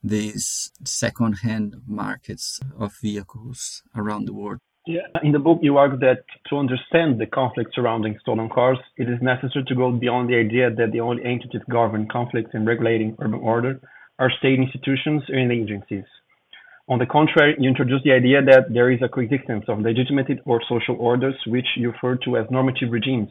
these 0.06 0.72
second-hand 0.84 1.76
markets 1.88 2.60
of 2.78 2.98
vehicles 3.02 3.84
around 3.96 4.26
the 4.26 4.34
world. 4.34 4.60
Yeah. 4.86 5.08
In 5.24 5.32
the 5.32 5.40
book, 5.40 5.60
you 5.62 5.78
argue 5.78 6.00
that 6.00 6.26
to 6.50 6.58
understand 6.58 7.20
the 7.20 7.26
conflict 7.26 7.72
surrounding 7.74 8.18
stolen 8.20 8.50
cars, 8.50 8.78
it 8.98 9.08
is 9.10 9.22
necessary 9.22 9.64
to 9.66 9.76
go 9.76 9.92
beyond 9.92 10.30
the 10.30 10.36
idea 10.36 10.70
that 10.72 10.92
the 10.92 11.00
only 11.00 11.24
entities 11.24 11.62
governing 11.70 12.10
conflicts 12.12 12.52
and 12.54 12.68
regulating 12.68 13.16
urban 13.20 13.40
order 13.40 13.80
are 14.20 14.30
state 14.40 14.60
institutions 14.60 15.24
and 15.30 15.54
agencies. 15.54 16.04
On 16.90 17.00
the 17.00 17.06
contrary, 17.06 17.56
you 17.58 17.70
introduce 17.70 18.04
the 18.04 18.12
idea 18.12 18.42
that 18.42 18.74
there 18.74 18.92
is 18.92 19.00
a 19.02 19.08
coexistence 19.08 19.64
of 19.70 19.80
legitimate 19.80 20.28
or 20.46 20.62
social 20.68 20.98
orders, 21.00 21.36
which 21.48 21.68
you 21.78 21.92
refer 21.92 22.18
to 22.26 22.36
as 22.36 22.46
normative 22.52 22.92
regimes. 22.92 23.30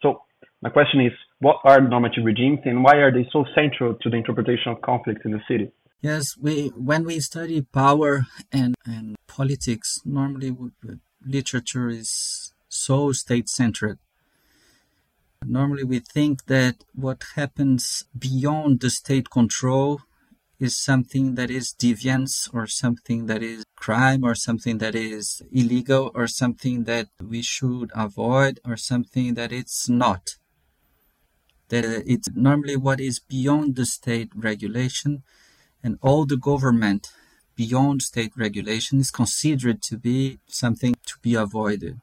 So, 0.00 0.22
my 0.62 0.70
question 0.70 1.02
is 1.02 1.12
what 1.40 1.58
are 1.64 1.78
normative 1.78 2.24
regimes 2.24 2.60
and 2.64 2.82
why 2.82 2.96
are 2.96 3.12
they 3.12 3.28
so 3.30 3.44
central 3.54 3.94
to 4.00 4.08
the 4.08 4.16
interpretation 4.16 4.72
of 4.72 4.80
conflicts 4.80 5.26
in 5.26 5.32
the 5.32 5.40
city? 5.46 5.70
Yes, 6.02 6.36
we 6.36 6.68
when 6.76 7.04
we 7.04 7.20
study 7.20 7.62
power 7.62 8.26
and, 8.52 8.74
and 8.84 9.16
politics, 9.26 9.98
normally 10.04 10.54
literature 11.24 11.88
is 11.88 12.52
so 12.68 13.12
state 13.12 13.48
centered. 13.48 13.98
Normally, 15.44 15.84
we 15.84 16.00
think 16.00 16.46
that 16.46 16.84
what 16.94 17.22
happens 17.34 18.04
beyond 18.18 18.80
the 18.80 18.90
state 18.90 19.30
control 19.30 20.00
is 20.58 20.76
something 20.76 21.34
that 21.34 21.50
is 21.50 21.74
deviance 21.74 22.52
or 22.52 22.66
something 22.66 23.26
that 23.26 23.42
is 23.42 23.64
crime 23.76 24.24
or 24.24 24.34
something 24.34 24.78
that 24.78 24.94
is 24.94 25.42
illegal 25.52 26.10
or 26.14 26.26
something 26.26 26.84
that 26.84 27.08
we 27.22 27.42
should 27.42 27.90
avoid 27.94 28.58
or 28.66 28.76
something 28.76 29.34
that 29.34 29.52
it's 29.52 29.88
not. 29.88 30.36
That 31.68 31.84
it's 31.84 32.28
normally 32.34 32.76
what 32.76 33.00
is 33.00 33.20
beyond 33.20 33.76
the 33.76 33.86
state 33.86 34.30
regulation 34.34 35.22
and 35.86 35.98
all 36.02 36.26
the 36.26 36.36
government 36.50 37.12
beyond 37.54 38.02
state 38.02 38.32
regulation 38.36 38.98
is 38.98 39.12
considered 39.12 39.80
to 39.80 39.96
be 39.96 40.40
something 40.48 40.96
to 41.06 41.14
be 41.22 41.34
avoided. 41.34 42.00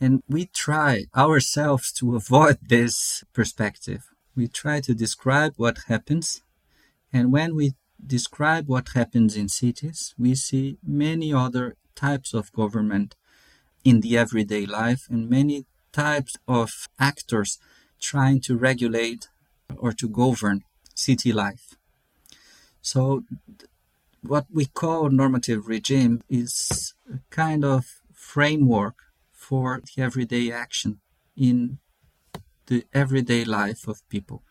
And 0.00 0.22
we 0.26 0.46
try 0.46 1.04
ourselves 1.14 1.92
to 1.98 2.16
avoid 2.16 2.56
this 2.74 3.22
perspective. 3.34 4.02
We 4.34 4.48
try 4.48 4.80
to 4.80 4.94
describe 4.94 5.52
what 5.56 5.76
happens. 5.88 6.42
And 7.12 7.30
when 7.30 7.54
we 7.54 7.74
describe 8.16 8.66
what 8.68 8.86
happens 8.94 9.36
in 9.36 9.48
cities, 9.50 10.14
we 10.18 10.34
see 10.34 10.78
many 10.82 11.30
other 11.44 11.76
types 11.94 12.32
of 12.32 12.50
government 12.52 13.16
in 13.84 14.00
the 14.00 14.16
everyday 14.16 14.64
life 14.64 15.02
and 15.10 15.28
many 15.28 15.66
types 15.92 16.36
of 16.48 16.70
actors 16.98 17.58
trying 18.00 18.40
to 18.46 18.56
regulate 18.56 19.28
or 19.76 19.92
to 19.92 20.08
govern 20.08 20.62
city 20.94 21.32
life. 21.34 21.76
So, 22.82 23.24
what 24.22 24.46
we 24.52 24.66
call 24.66 25.10
normative 25.10 25.66
regime 25.66 26.22
is 26.28 26.94
a 27.12 27.18
kind 27.30 27.64
of 27.64 27.86
framework 28.12 28.96
for 29.32 29.80
the 29.80 30.02
everyday 30.02 30.52
action 30.52 31.00
in 31.36 31.78
the 32.66 32.84
everyday 32.92 33.44
life 33.44 33.88
of 33.88 34.08
people. 34.08 34.42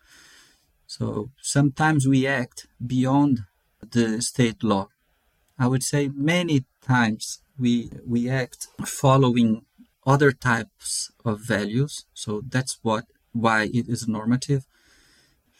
So 0.86 1.30
sometimes 1.40 2.06
we 2.06 2.26
act 2.26 2.66
beyond 2.84 3.40
the 3.80 4.20
state 4.20 4.62
law. 4.62 4.88
I 5.58 5.66
would 5.68 5.82
say 5.82 6.08
many 6.08 6.64
times 6.82 7.42
we 7.58 7.90
we 8.06 8.28
act 8.28 8.68
following 8.84 9.64
other 10.04 10.32
types 10.32 11.10
of 11.24 11.40
values. 11.40 12.06
So 12.12 12.42
that's 12.46 12.78
what 12.82 13.04
why 13.32 13.70
it 13.72 13.88
is 13.88 14.08
normative. 14.08 14.66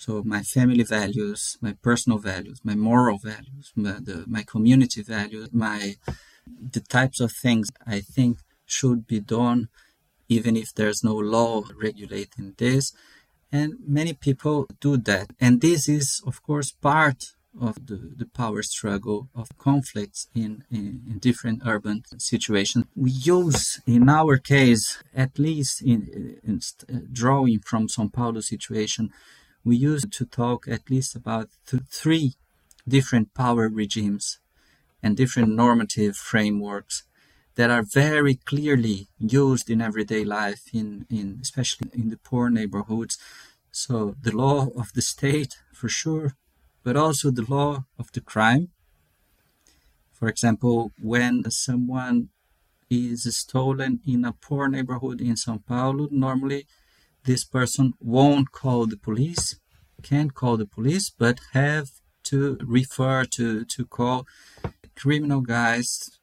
So 0.00 0.22
my 0.24 0.42
family 0.42 0.82
values, 0.82 1.58
my 1.60 1.74
personal 1.82 2.18
values, 2.18 2.60
my 2.64 2.74
moral 2.74 3.18
values, 3.18 3.70
my, 3.76 3.96
the, 4.00 4.24
my 4.26 4.42
community 4.42 5.02
values, 5.02 5.50
my 5.52 5.96
the 6.76 6.80
types 6.80 7.20
of 7.20 7.32
things 7.32 7.68
I 7.86 8.00
think 8.00 8.38
should 8.64 9.06
be 9.06 9.20
done, 9.20 9.68
even 10.26 10.56
if 10.56 10.72
there's 10.74 11.04
no 11.04 11.14
law 11.14 11.64
regulating 11.76 12.54
this. 12.56 12.94
And 13.52 13.74
many 13.86 14.14
people 14.14 14.68
do 14.80 14.96
that. 14.96 15.26
And 15.38 15.60
this 15.60 15.86
is, 15.86 16.22
of 16.26 16.42
course, 16.42 16.70
part 16.70 17.34
of 17.60 17.74
the, 17.86 18.00
the 18.16 18.26
power 18.26 18.62
struggle 18.62 19.28
of 19.34 19.58
conflicts 19.58 20.28
in, 20.34 20.64
in, 20.70 21.02
in, 21.06 21.18
different 21.18 21.60
urban 21.66 22.04
situations. 22.16 22.86
We 22.96 23.10
use, 23.10 23.80
in 23.86 24.08
our 24.08 24.38
case, 24.38 25.02
at 25.14 25.38
least 25.38 25.82
in, 25.82 26.38
in 26.42 26.60
uh, 26.88 27.00
drawing 27.12 27.58
from 27.58 27.88
Sao 27.88 28.08
Paulo 28.08 28.40
situation, 28.40 29.10
we 29.64 29.76
used 29.76 30.12
to 30.12 30.24
talk 30.24 30.66
at 30.68 30.90
least 30.90 31.14
about 31.14 31.48
th- 31.66 31.82
three 31.90 32.34
different 32.88 33.34
power 33.34 33.68
regimes 33.68 34.38
and 35.02 35.16
different 35.16 35.50
normative 35.54 36.16
frameworks 36.16 37.04
that 37.56 37.70
are 37.70 37.82
very 37.82 38.34
clearly 38.34 39.08
used 39.18 39.68
in 39.68 39.80
everyday 39.80 40.24
life, 40.24 40.62
in, 40.72 41.06
in 41.10 41.38
especially 41.42 41.90
in 41.92 42.10
the 42.10 42.16
poor 42.16 42.48
neighborhoods. 42.48 43.18
So 43.70 44.14
the 44.22 44.34
law 44.34 44.68
of 44.76 44.92
the 44.94 45.02
state, 45.02 45.58
for 45.72 45.88
sure, 45.88 46.34
but 46.82 46.96
also 46.96 47.30
the 47.30 47.44
law 47.44 47.84
of 47.98 48.10
the 48.12 48.20
crime. 48.20 48.68
For 50.12 50.28
example, 50.28 50.92
when 51.00 51.50
someone 51.50 52.28
is 52.88 53.36
stolen 53.36 54.00
in 54.06 54.24
a 54.24 54.32
poor 54.32 54.68
neighborhood 54.68 55.20
in 55.20 55.36
Sao 55.36 55.60
Paulo, 55.66 56.08
normally 56.10 56.66
this 57.24 57.44
person 57.44 57.94
won't 58.00 58.52
call 58.52 58.86
the 58.86 58.96
police, 58.96 59.58
can't 60.02 60.34
call 60.34 60.56
the 60.56 60.66
police, 60.66 61.10
but 61.10 61.40
have 61.52 61.88
to 62.24 62.58
refer 62.62 63.24
to, 63.24 63.64
to 63.64 63.86
call 63.86 64.26
criminal 64.94 65.40
guys 65.40 66.20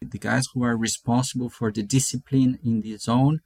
the 0.00 0.18
guys 0.18 0.46
who 0.54 0.62
are 0.62 0.76
responsible 0.76 1.50
for 1.50 1.72
the 1.72 1.82
discipline 1.82 2.58
in 2.64 2.82
the 2.82 2.96
zone 2.96 3.40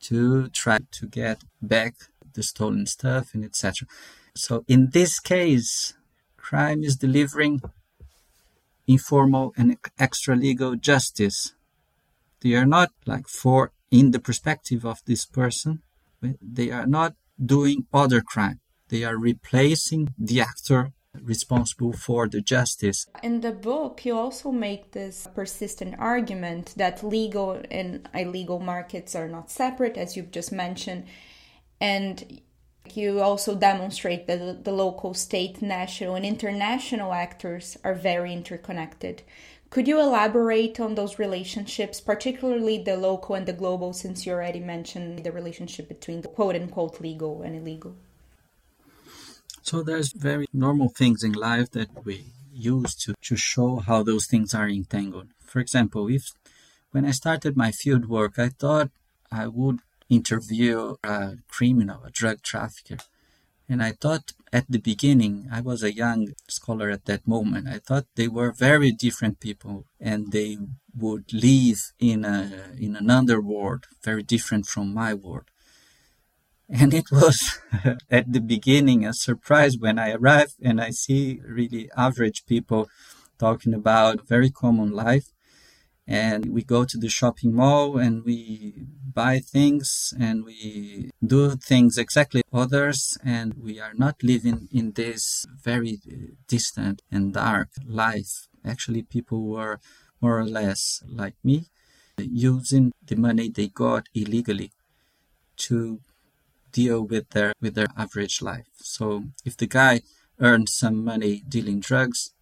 to 0.00 0.48
try 0.50 0.78
to 0.92 1.06
get 1.06 1.42
back 1.60 1.94
the 2.34 2.42
stolen 2.42 2.86
stuff 2.86 3.34
and 3.34 3.44
etc. 3.44 3.88
So 4.34 4.64
in 4.68 4.90
this 4.92 5.18
case, 5.18 5.94
crime 6.36 6.84
is 6.84 6.96
delivering 6.96 7.60
informal 8.86 9.52
and 9.56 9.76
extra 9.98 10.36
legal 10.36 10.76
justice. 10.76 11.54
They 12.40 12.54
are 12.54 12.66
not 12.66 12.90
like 13.04 13.26
for 13.26 13.72
in 13.90 14.12
the 14.12 14.20
perspective 14.20 14.84
of 14.84 15.00
this 15.06 15.24
person, 15.26 15.82
they 16.20 16.70
are 16.70 16.86
not 16.86 17.14
doing 17.44 17.86
other 17.92 18.20
crime. 18.20 18.60
They 18.88 19.04
are 19.04 19.16
replacing 19.16 20.14
the 20.18 20.40
actor 20.40 20.92
responsible 21.22 21.92
for 21.92 22.28
the 22.28 22.40
justice. 22.40 23.06
In 23.22 23.40
the 23.40 23.52
book, 23.52 24.04
you 24.04 24.16
also 24.16 24.50
make 24.50 24.92
this 24.92 25.26
persistent 25.34 25.96
argument 25.98 26.74
that 26.76 27.02
legal 27.02 27.60
and 27.70 28.08
illegal 28.14 28.60
markets 28.60 29.14
are 29.14 29.28
not 29.28 29.50
separate, 29.50 29.96
as 29.96 30.16
you've 30.16 30.30
just 30.30 30.52
mentioned. 30.52 31.04
And 31.80 32.40
you 32.94 33.20
also 33.20 33.54
demonstrate 33.54 34.26
that 34.26 34.64
the 34.64 34.72
local, 34.72 35.14
state, 35.14 35.60
national, 35.60 36.14
and 36.14 36.24
international 36.24 37.12
actors 37.12 37.76
are 37.84 37.94
very 37.94 38.32
interconnected. 38.32 39.22
Could 39.70 39.86
you 39.86 40.00
elaborate 40.00 40.80
on 40.80 40.94
those 40.94 41.18
relationships, 41.18 42.00
particularly 42.00 42.78
the 42.78 42.96
local 42.96 43.34
and 43.34 43.46
the 43.46 43.52
global, 43.52 43.92
since 43.92 44.24
you 44.24 44.32
already 44.32 44.60
mentioned 44.60 45.24
the 45.24 45.32
relationship 45.32 45.88
between 45.88 46.22
the 46.22 46.28
quote 46.28 46.56
unquote 46.56 47.00
legal 47.00 47.42
and 47.42 47.54
illegal? 47.54 47.94
So 49.62 49.82
there's 49.82 50.12
very 50.12 50.46
normal 50.54 50.88
things 50.88 51.22
in 51.22 51.32
life 51.32 51.70
that 51.72 52.04
we 52.04 52.24
use 52.50 52.94
to, 52.96 53.14
to 53.22 53.36
show 53.36 53.76
how 53.76 54.02
those 54.02 54.26
things 54.26 54.54
are 54.54 54.68
entangled. 54.68 55.28
For 55.44 55.60
example, 55.60 56.08
if 56.08 56.32
when 56.90 57.04
I 57.04 57.10
started 57.10 57.54
my 57.56 57.70
field 57.70 58.08
work, 58.08 58.38
I 58.38 58.48
thought 58.48 58.90
I 59.30 59.46
would 59.46 59.80
interview 60.08 60.96
a 61.04 61.36
criminal, 61.48 62.02
a 62.04 62.10
drug 62.10 62.40
trafficker. 62.42 62.96
And 63.68 63.82
I 63.82 63.92
thought 63.92 64.32
at 64.52 64.64
the 64.68 64.78
beginning, 64.78 65.48
I 65.52 65.60
was 65.60 65.82
a 65.82 65.92
young 65.92 66.28
scholar 66.48 66.88
at 66.90 67.04
that 67.04 67.28
moment, 67.28 67.68
I 67.68 67.78
thought 67.78 68.06
they 68.16 68.28
were 68.28 68.52
very 68.52 68.92
different 68.92 69.40
people 69.40 69.84
and 70.00 70.32
they 70.32 70.56
would 70.96 71.32
live 71.32 71.78
in 71.98 72.24
a 72.24 72.72
in 72.78 72.96
an 72.96 73.10
underworld 73.10 73.84
very 74.02 74.22
different 74.22 74.66
from 74.66 74.94
my 74.94 75.12
world. 75.14 75.50
And 76.68 76.92
it 76.92 77.10
was 77.10 77.60
at 78.10 78.32
the 78.32 78.40
beginning 78.40 79.04
a 79.04 79.12
surprise 79.12 79.76
when 79.78 79.98
I 79.98 80.12
arrived 80.12 80.56
and 80.62 80.80
I 80.80 80.90
see 80.90 81.40
really 81.46 81.90
average 81.96 82.44
people 82.46 82.88
talking 83.38 83.74
about 83.74 84.26
very 84.26 84.50
common 84.50 84.90
life. 84.90 85.26
And 86.10 86.46
we 86.54 86.62
go 86.64 86.86
to 86.86 86.96
the 86.96 87.10
shopping 87.10 87.54
mall 87.54 87.98
and 87.98 88.24
we 88.24 88.86
buy 89.12 89.40
things 89.40 90.14
and 90.18 90.42
we 90.42 91.10
do 91.24 91.54
things 91.56 91.98
exactly 91.98 92.42
others. 92.50 93.18
And 93.22 93.52
we 93.62 93.78
are 93.78 93.92
not 93.92 94.22
living 94.22 94.68
in 94.72 94.92
this 94.92 95.44
very 95.62 96.00
uh, 96.10 96.32
distant 96.48 97.02
and 97.12 97.34
dark 97.34 97.68
life. 97.86 98.48
Actually, 98.64 99.02
people 99.02 99.42
were 99.46 99.80
more 100.22 100.38
or 100.38 100.46
less 100.46 101.02
like 101.06 101.34
me, 101.44 101.66
using 102.16 102.92
the 103.04 103.16
money 103.16 103.50
they 103.50 103.68
got 103.68 104.06
illegally 104.14 104.72
to 105.56 106.00
deal 106.72 107.02
with 107.02 107.30
their 107.30 107.52
with 107.60 107.74
their 107.74 107.88
average 107.96 108.40
life. 108.40 108.68
So 108.76 109.24
if 109.44 109.56
the 109.56 109.66
guy 109.66 110.00
earns 110.40 110.74
some 110.74 111.04
money 111.04 111.42
dealing 111.46 111.80
drugs, 111.80 112.32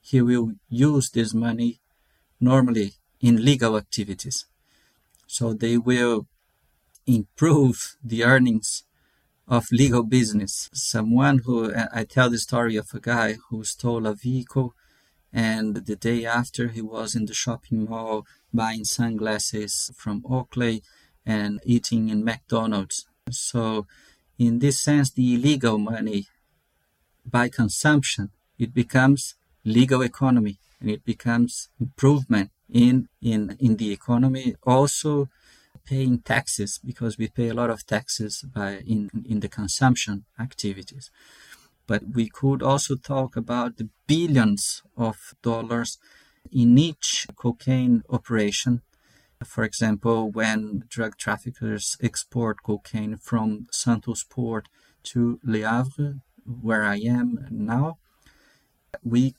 he 0.00 0.20
will 0.20 0.52
use 0.68 1.10
this 1.10 1.32
money 1.32 1.80
normally 2.40 2.92
in 3.20 3.44
legal 3.44 3.76
activities. 3.76 4.46
So 5.26 5.52
they 5.52 5.76
will 5.78 6.26
improve 7.06 7.96
the 8.02 8.24
earnings 8.24 8.84
of 9.48 9.66
legal 9.70 10.02
business. 10.02 10.68
Someone 10.72 11.38
who 11.44 11.72
I 11.92 12.04
tell 12.04 12.30
the 12.30 12.38
story 12.38 12.76
of 12.76 12.88
a 12.92 13.00
guy 13.00 13.36
who 13.48 13.64
stole 13.64 14.06
a 14.06 14.14
vehicle 14.14 14.74
and 15.32 15.86
the 15.86 15.96
day 15.96 16.24
after 16.24 16.68
he 16.68 16.80
was 16.80 17.14
in 17.14 17.26
the 17.26 17.34
shopping 17.34 17.84
mall 17.84 18.26
buying 18.52 18.84
sunglasses 18.84 19.90
from 19.96 20.24
Oakley 20.28 20.82
and 21.24 21.60
eating 21.64 22.08
in 22.08 22.24
McDonald's 22.24 23.06
so 23.30 23.86
In 24.38 24.58
this 24.58 24.78
sense, 24.78 25.10
the 25.10 25.34
illegal 25.34 25.78
money 25.78 26.26
by 27.24 27.48
consumption, 27.48 28.30
it 28.58 28.74
becomes 28.74 29.34
legal 29.64 30.02
economy 30.02 30.58
and 30.78 30.90
it 30.90 31.04
becomes 31.04 31.70
improvement 31.80 32.50
in, 32.70 33.08
in, 33.20 33.56
in 33.60 33.76
the 33.76 33.92
economy. 33.92 34.54
Also 34.62 35.28
paying 35.84 36.18
taxes 36.20 36.80
because 36.84 37.16
we 37.16 37.28
pay 37.28 37.48
a 37.48 37.54
lot 37.54 37.70
of 37.70 37.86
taxes 37.86 38.44
by 38.54 38.82
in, 38.86 39.10
in 39.24 39.40
the 39.40 39.48
consumption 39.48 40.24
activities. 40.38 41.10
But 41.86 42.02
we 42.14 42.28
could 42.28 42.62
also 42.62 42.96
talk 42.96 43.36
about 43.36 43.76
the 43.76 43.88
billions 44.06 44.82
of 44.96 45.34
dollars 45.42 45.98
in 46.52 46.76
each 46.78 47.26
cocaine 47.36 48.02
operation. 48.10 48.82
For 49.44 49.62
example, 49.62 50.30
when 50.30 50.84
drug 50.88 51.16
traffickers 51.16 51.96
export 52.02 52.62
cocaine 52.62 53.16
from 53.18 53.66
Santos 53.70 54.24
port 54.24 54.68
to 55.04 55.38
Le 55.44 55.58
Havre, 55.58 56.20
where 56.44 56.82
I 56.82 56.96
am 56.96 57.46
now, 57.50 57.98
we 59.04 59.34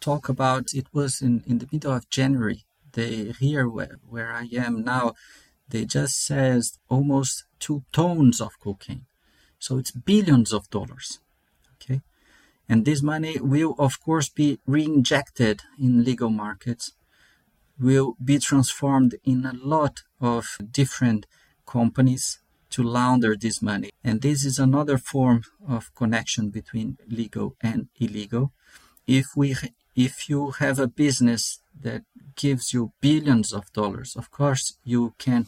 talk 0.00 0.28
about 0.28 0.68
it 0.74 0.86
was 0.92 1.20
in, 1.20 1.42
in 1.46 1.58
the 1.58 1.68
middle 1.72 1.92
of 1.92 2.08
January. 2.10 2.64
They 2.92 3.32
here 3.38 3.68
where, 3.68 3.98
where 4.08 4.32
I 4.32 4.48
am 4.52 4.82
now, 4.84 5.14
they 5.68 5.84
just 5.84 6.24
says 6.24 6.78
almost 6.88 7.44
two 7.58 7.84
tons 7.92 8.40
of 8.40 8.58
cocaine. 8.58 9.06
So 9.58 9.78
it's 9.78 9.90
billions 9.90 10.52
of 10.52 10.70
dollars. 10.70 11.18
Okay. 11.74 12.00
And 12.68 12.84
this 12.84 13.02
money 13.02 13.38
will 13.40 13.74
of 13.78 14.00
course 14.00 14.28
be 14.28 14.58
reinjected 14.66 15.60
in 15.78 16.04
legal 16.04 16.30
markets, 16.30 16.92
will 17.78 18.16
be 18.22 18.38
transformed 18.38 19.16
in 19.24 19.44
a 19.44 19.52
lot 19.52 20.02
of 20.20 20.56
different 20.70 21.26
companies 21.66 22.40
to 22.70 22.82
launder 22.82 23.36
this 23.36 23.62
money. 23.62 23.90
And 24.04 24.20
this 24.20 24.44
is 24.44 24.58
another 24.58 24.98
form 24.98 25.42
of 25.66 25.94
connection 25.94 26.50
between 26.50 26.98
legal 27.08 27.56
and 27.60 27.88
illegal. 27.98 28.52
If 29.06 29.26
we 29.36 29.56
if 29.98 30.28
you 30.30 30.52
have 30.60 30.78
a 30.78 30.86
business 30.86 31.58
that 31.80 32.02
gives 32.36 32.72
you 32.72 32.92
billions 33.00 33.52
of 33.52 33.72
dollars, 33.72 34.14
of 34.14 34.30
course 34.30 34.78
you 34.84 35.12
can 35.18 35.46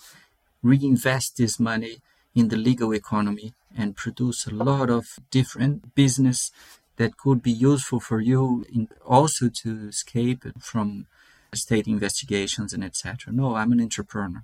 reinvest 0.61 1.37
this 1.37 1.61
money 1.61 1.99
in 2.35 2.49
the 2.49 2.57
legal 2.57 2.93
economy 2.93 3.53
and 3.79 3.95
produce 3.95 4.49
a 4.49 4.55
lot 4.55 4.91
of 4.91 5.05
different 5.31 5.95
business 5.95 6.51
that 6.97 7.17
could 7.17 7.41
be 7.45 7.53
useful 7.53 8.01
for 8.01 8.21
you 8.21 8.65
also 9.07 9.49
to 9.49 9.89
escape 9.89 10.45
from 10.59 11.07
state 11.55 11.87
investigations 11.87 12.73
and 12.73 12.83
etc. 12.83 13.33
No, 13.33 13.55
I'm 13.55 13.71
an 13.71 13.81
entrepreneur. 13.81 14.43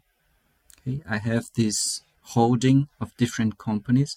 Okay, 0.79 1.03
I 1.09 1.19
have 1.19 1.47
this 1.57 2.03
holding 2.37 2.87
of 3.01 3.17
different 3.17 3.59
companies 3.59 4.17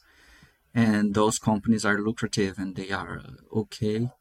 and 0.76 1.16
those 1.16 1.40
companies 1.40 1.84
are 1.84 1.98
lucrative 2.00 2.60
and 2.60 2.76
they 2.76 2.92
are 2.92 3.18
uh, 3.26 3.60
okay 3.62 4.12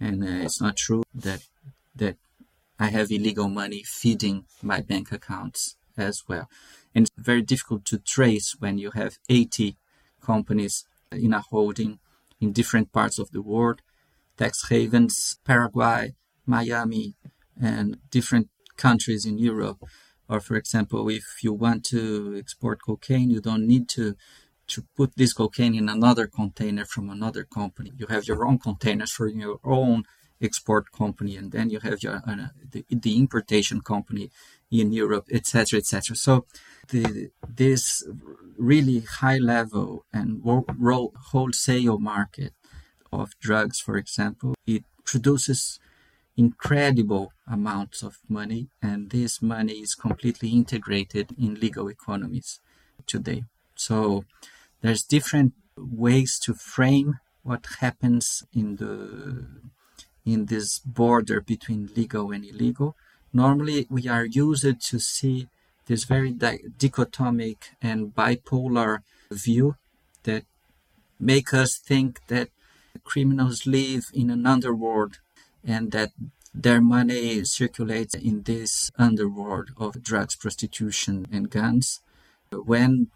and 0.00 0.22
uh, 0.22 0.44
it's 0.44 0.60
not 0.60 0.76
true 0.76 1.02
that 1.14 1.42
that 1.94 2.16
I 2.78 2.88
have 2.88 3.10
illegal 3.10 3.48
money 3.48 3.82
feeding 3.84 4.44
my 4.62 4.80
bank 4.80 5.10
accounts 5.10 5.76
as 5.96 6.22
well. 6.28 6.48
And 6.94 7.06
it's 7.06 7.12
very 7.16 7.42
difficult 7.42 7.84
to 7.86 7.98
trace 7.98 8.54
when 8.58 8.78
you 8.78 8.92
have 8.92 9.18
80 9.28 9.76
companies 10.20 10.84
in 11.10 11.32
a 11.34 11.40
holding 11.40 11.98
in 12.40 12.52
different 12.52 12.92
parts 12.92 13.18
of 13.18 13.30
the 13.32 13.42
world 13.42 13.82
tax 14.36 14.68
havens 14.68 15.38
Paraguay 15.44 16.14
Miami 16.46 17.16
and 17.60 17.98
different 18.10 18.48
countries 18.76 19.26
in 19.26 19.36
Europe. 19.36 19.82
Or 20.28 20.40
for 20.40 20.56
example, 20.56 21.08
if 21.08 21.24
you 21.42 21.52
want 21.52 21.84
to 21.86 22.36
export 22.38 22.78
cocaine, 22.86 23.30
you 23.30 23.40
don't 23.40 23.66
need 23.66 23.88
to 23.90 24.14
to 24.68 24.84
put 24.96 25.16
this 25.16 25.32
cocaine 25.32 25.74
in 25.74 25.88
another 25.88 26.26
container 26.26 26.84
from 26.84 27.10
another 27.10 27.44
company. 27.44 27.92
You 27.96 28.06
have 28.06 28.26
your 28.26 28.46
own 28.46 28.58
containers 28.58 29.12
for 29.12 29.26
your 29.26 29.58
own 29.64 30.04
export 30.40 30.92
company, 30.92 31.36
and 31.36 31.50
then 31.52 31.70
you 31.70 31.80
have 31.80 32.02
your 32.02 32.22
uh, 32.26 32.48
the, 32.70 32.84
the 32.90 33.16
importation 33.16 33.80
company 33.80 34.30
in 34.70 34.92
Europe, 34.92 35.26
etc., 35.32 35.78
etc. 35.78 36.14
So 36.16 36.46
the, 36.88 37.30
this 37.48 38.06
really 38.56 39.00
high 39.00 39.38
level 39.38 40.04
and 40.12 40.42
wholesale 40.44 41.98
market 41.98 42.52
of 43.12 43.30
drugs, 43.40 43.80
for 43.80 43.96
example, 43.96 44.54
it 44.66 44.84
produces 45.04 45.80
incredible 46.36 47.32
amounts 47.50 48.02
of 48.02 48.18
money, 48.28 48.68
and 48.80 49.10
this 49.10 49.42
money 49.42 49.78
is 49.80 49.94
completely 49.94 50.50
integrated 50.50 51.34
in 51.38 51.54
legal 51.54 51.88
economies 51.88 52.60
today. 53.06 53.44
So 53.74 54.24
there's 54.80 55.02
different 55.02 55.54
ways 55.76 56.38
to 56.44 56.54
frame 56.54 57.18
what 57.42 57.66
happens 57.80 58.42
in 58.52 58.76
the 58.76 59.46
in 60.24 60.46
this 60.46 60.78
border 60.80 61.40
between 61.40 61.88
legal 61.96 62.30
and 62.32 62.44
illegal. 62.44 62.94
Normally, 63.32 63.86
we 63.88 64.06
are 64.08 64.26
used 64.26 64.80
to 64.90 64.98
see 64.98 65.48
this 65.86 66.04
very 66.04 66.32
di- 66.32 66.60
dichotomic 66.76 67.70
and 67.80 68.14
bipolar 68.14 68.98
view 69.30 69.76
that 70.24 70.44
make 71.18 71.54
us 71.54 71.78
think 71.78 72.20
that 72.28 72.48
criminals 73.04 73.66
live 73.66 74.04
in 74.12 74.28
an 74.28 74.46
underworld 74.46 75.18
and 75.64 75.92
that 75.92 76.10
their 76.54 76.80
money 76.80 77.44
circulates 77.44 78.14
in 78.14 78.42
this 78.42 78.90
underworld 78.98 79.70
of 79.76 80.02
drugs, 80.02 80.36
prostitution, 80.36 81.26
and 81.30 81.50
guns. 81.50 82.00
When, 82.50 83.08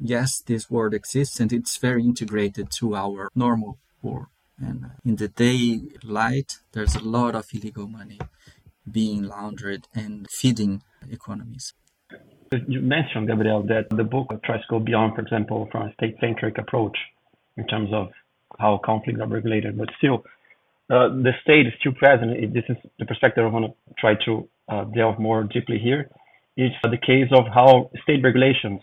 yes, 0.00 0.40
this 0.40 0.70
world 0.70 0.94
exists 0.94 1.40
and 1.40 1.52
it's 1.52 1.76
very 1.76 2.02
integrated 2.04 2.70
to 2.78 2.94
our 2.94 3.30
normal 3.34 3.78
world. 4.02 4.26
And 4.60 4.90
in 5.04 5.16
the 5.16 5.28
daylight, 5.28 6.58
there's 6.72 6.96
a 6.96 7.04
lot 7.04 7.34
of 7.34 7.46
illegal 7.52 7.86
money 7.86 8.18
being 8.90 9.22
laundered 9.22 9.86
and 9.94 10.26
feeding 10.30 10.82
economies. 11.10 11.74
You 12.66 12.80
mentioned, 12.80 13.28
Gabriel, 13.28 13.62
that 13.64 13.90
the 13.90 14.04
book 14.04 14.28
tries 14.44 14.60
to 14.62 14.66
go 14.70 14.78
beyond, 14.78 15.14
for 15.14 15.20
example, 15.20 15.68
from 15.70 15.88
a 15.88 15.92
state 15.94 16.16
centric 16.20 16.58
approach 16.58 16.96
in 17.56 17.66
terms 17.66 17.90
of 17.92 18.08
how 18.58 18.80
conflicts 18.82 19.20
are 19.20 19.28
regulated, 19.28 19.76
but 19.76 19.88
still, 19.98 20.24
uh, 20.90 21.08
the 21.08 21.32
state 21.42 21.66
is 21.66 21.74
still 21.80 21.92
present. 21.92 22.54
This 22.54 22.64
is 22.68 22.76
the 22.98 23.04
perspective 23.04 23.44
I 23.44 23.48
want 23.48 23.66
to 23.66 23.94
try 23.98 24.14
to 24.24 24.48
uh, 24.68 24.84
delve 24.84 25.18
more 25.18 25.44
deeply 25.44 25.78
here. 25.78 26.08
It's 26.56 26.74
the 26.82 26.96
case 26.96 27.28
of 27.32 27.44
how 27.52 27.90
state 28.02 28.24
regulations 28.24 28.80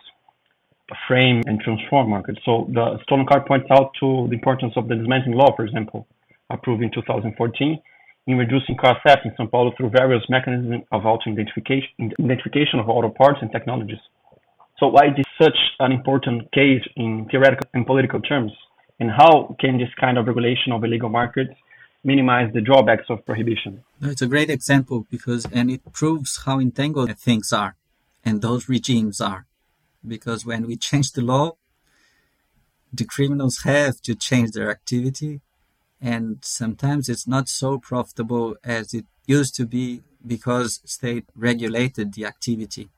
frame 1.08 1.42
and 1.48 1.60
transform 1.60 2.10
markets. 2.10 2.40
So 2.46 2.70
the 2.72 3.00
stolen 3.04 3.26
car 3.26 3.44
points 3.46 3.68
out 3.72 3.92
to 4.00 4.28
the 4.30 4.36
importance 4.36 4.74
of 4.76 4.88
the 4.88 4.96
dismantling 4.96 5.36
law, 5.36 5.56
for 5.56 5.66
example, 5.66 6.08
approved 6.50 6.84
in 6.84 6.92
2014, 6.92 7.82
in 8.28 8.38
reducing 8.38 8.78
car 8.78 8.98
theft 9.06 9.26
in 9.26 9.32
São 9.32 9.50
Paulo 9.50 9.72
through 9.78 9.90
various 9.90 10.24
mechanisms 10.30 10.84
of 10.92 11.06
auto 11.06 11.32
identification, 11.32 11.90
identification 12.20 12.80
of 12.80 12.90
auto 12.90 13.10
parts 13.10 13.40
and 13.42 13.52
technologies. 13.52 14.00
So 14.80 14.88
why 14.88 15.08
is 15.08 15.16
this 15.18 15.26
such 15.42 15.58
an 15.80 15.92
important 15.92 16.52
case 16.52 16.84
in 16.96 17.28
theoretical 17.32 17.68
and 17.74 17.86
political 17.86 18.20
terms? 18.22 18.52
And 19.00 19.10
how 19.10 19.56
can 19.60 19.78
this 19.78 19.90
kind 20.00 20.18
of 20.18 20.28
regulation 20.28 20.72
of 20.72 20.84
illegal 20.84 21.10
markets 21.10 21.54
minimize 22.06 22.54
the 22.54 22.62
drawbacks 22.62 23.06
of 23.10 23.26
prohibition. 23.26 23.84
It's 24.02 24.22
a 24.22 24.28
great 24.28 24.50
example 24.50 25.08
because, 25.10 25.46
and 25.52 25.72
it 25.72 25.82
proves 25.92 26.44
how 26.46 26.60
entangled 26.60 27.18
things 27.18 27.52
are 27.52 27.76
and 28.24 28.42
those 28.42 28.70
regimes 28.70 29.20
are. 29.20 29.48
Because 30.08 30.46
when 30.46 30.68
we 30.68 30.76
change 30.76 31.12
the 31.12 31.22
law, 31.22 31.54
the 32.94 33.06
criminals 33.06 33.60
have 33.64 34.02
to 34.02 34.16
change 34.16 34.52
their 34.52 34.70
activity, 34.70 35.42
and 36.02 36.40
sometimes 36.44 37.10
it's 37.10 37.28
not 37.28 37.50
so 37.50 37.80
profitable 37.80 38.56
as 38.64 38.94
it 38.94 39.06
used 39.26 39.56
to 39.56 39.66
be 39.66 40.04
because 40.26 40.82
state 40.86 41.26
regulated 41.36 42.14
the 42.14 42.26
activity. 42.26 42.90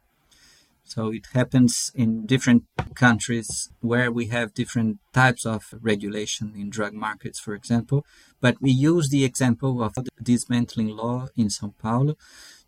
So 0.83 1.11
it 1.11 1.27
happens 1.33 1.91
in 1.95 2.25
different 2.25 2.63
countries 2.95 3.69
where 3.81 4.09
we 4.09 4.27
have 4.27 4.53
different 4.53 4.99
types 5.13 5.45
of 5.45 5.73
regulation 5.81 6.53
in 6.55 6.69
drug 6.69 6.93
markets, 6.93 7.39
for 7.39 7.53
example. 7.53 8.05
But 8.39 8.61
we 8.61 8.71
use 8.71 9.09
the 9.09 9.25
example 9.25 9.83
of 9.83 9.95
the 9.95 10.07
dismantling 10.23 10.89
law 10.89 11.27
in 11.35 11.49
Sao 11.49 11.73
Paulo 11.77 12.15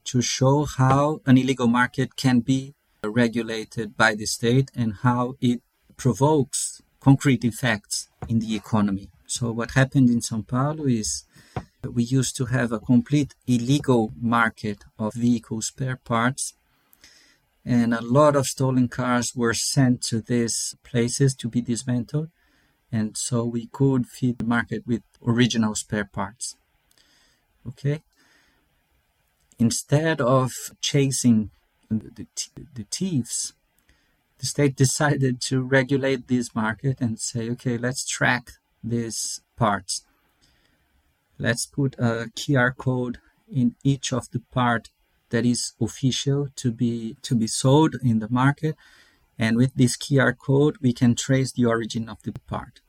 to 0.06 0.22
show 0.22 0.66
how 0.66 1.22
an 1.26 1.38
illegal 1.38 1.68
market 1.68 2.18
can 2.18 2.42
be 2.42 2.76
regulated 3.04 3.96
by 3.96 4.16
the 4.16 4.26
state 4.26 4.70
and 4.76 4.96
how 5.02 5.36
it 5.42 5.62
provokes 5.98 6.82
concrete 7.00 7.44
effects 7.44 8.10
in 8.28 8.40
the 8.40 8.56
economy. 8.56 9.10
So 9.26 9.52
what 9.52 9.72
happened 9.72 10.10
in 10.10 10.22
Sao 10.22 10.42
Paulo 10.42 10.86
is 10.86 11.26
we 11.84 12.04
used 12.04 12.36
to 12.38 12.46
have 12.46 12.72
a 12.72 12.80
complete 12.80 13.36
illegal 13.48 14.12
market 14.20 14.84
of 14.98 15.14
vehicle 15.14 15.62
spare 15.62 15.96
parts 15.96 16.54
and 17.66 17.94
a 17.94 18.02
lot 18.02 18.36
of 18.36 18.48
stolen 18.48 18.88
cars 18.88 19.34
were 19.36 19.54
sent 19.54 20.02
to 20.02 20.22
these 20.22 20.76
places 20.84 21.36
to 21.36 21.48
be 21.48 21.62
dismantled 21.62 22.30
and 22.92 23.16
so 23.18 23.46
we 23.46 23.68
could 23.68 24.08
feed 24.08 24.40
the 24.40 24.46
market 24.46 24.86
with 24.86 25.04
original 25.26 25.76
spare 25.76 26.10
parts 26.12 26.56
okay 27.68 28.02
instead 29.58 30.20
of 30.20 30.52
chasing 30.82 31.52
the, 31.90 32.12
the, 32.16 32.28
the 32.74 32.86
thieves 32.92 33.54
the 34.40 34.46
state 34.46 34.76
decided 34.86 35.40
to 35.42 35.62
regulate 35.62 36.28
this 36.28 36.56
market 36.56 37.00
and 37.00 37.20
say, 37.20 37.50
okay, 37.52 37.78
let's 37.78 38.06
track 38.06 38.52
these 38.84 39.42
parts. 39.56 40.06
Let's 41.38 41.66
put 41.66 41.96
a 42.00 42.32
QR 42.36 42.76
code 42.76 43.20
in 43.52 43.76
each 43.84 44.12
of 44.12 44.30
the 44.32 44.42
part 44.52 44.90
that 45.30 45.46
is 45.46 45.74
official 45.80 46.48
to 46.56 46.72
be 46.72 47.16
to 47.22 47.36
be 47.36 47.48
sold 47.48 47.96
in 48.02 48.20
the 48.20 48.30
market. 48.30 48.76
And 49.38 49.56
with 49.56 49.74
this 49.76 49.96
QR 49.96 50.38
code 50.38 50.78
we 50.82 50.92
can 50.92 51.16
trace 51.16 51.52
the 51.54 51.66
origin 51.66 52.10
of 52.10 52.22
the 52.24 52.34
part. 52.48 52.82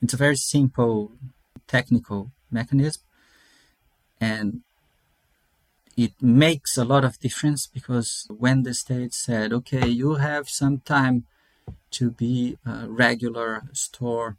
It's 0.00 0.14
a 0.14 0.16
very 0.16 0.36
simple 0.36 1.12
technical 1.68 2.32
mechanism. 2.50 3.02
And 4.20 4.62
it 5.96 6.12
makes 6.20 6.76
a 6.76 6.84
lot 6.84 7.04
of 7.04 7.18
difference 7.18 7.66
because 7.66 8.26
when 8.30 8.62
the 8.62 8.74
state 8.74 9.12
said 9.14 9.52
okay 9.52 9.88
you 9.88 10.14
have 10.14 10.48
some 10.48 10.78
time 10.80 11.24
to 11.90 12.10
be 12.10 12.58
a 12.66 12.88
regular 12.88 13.62
store 13.72 14.36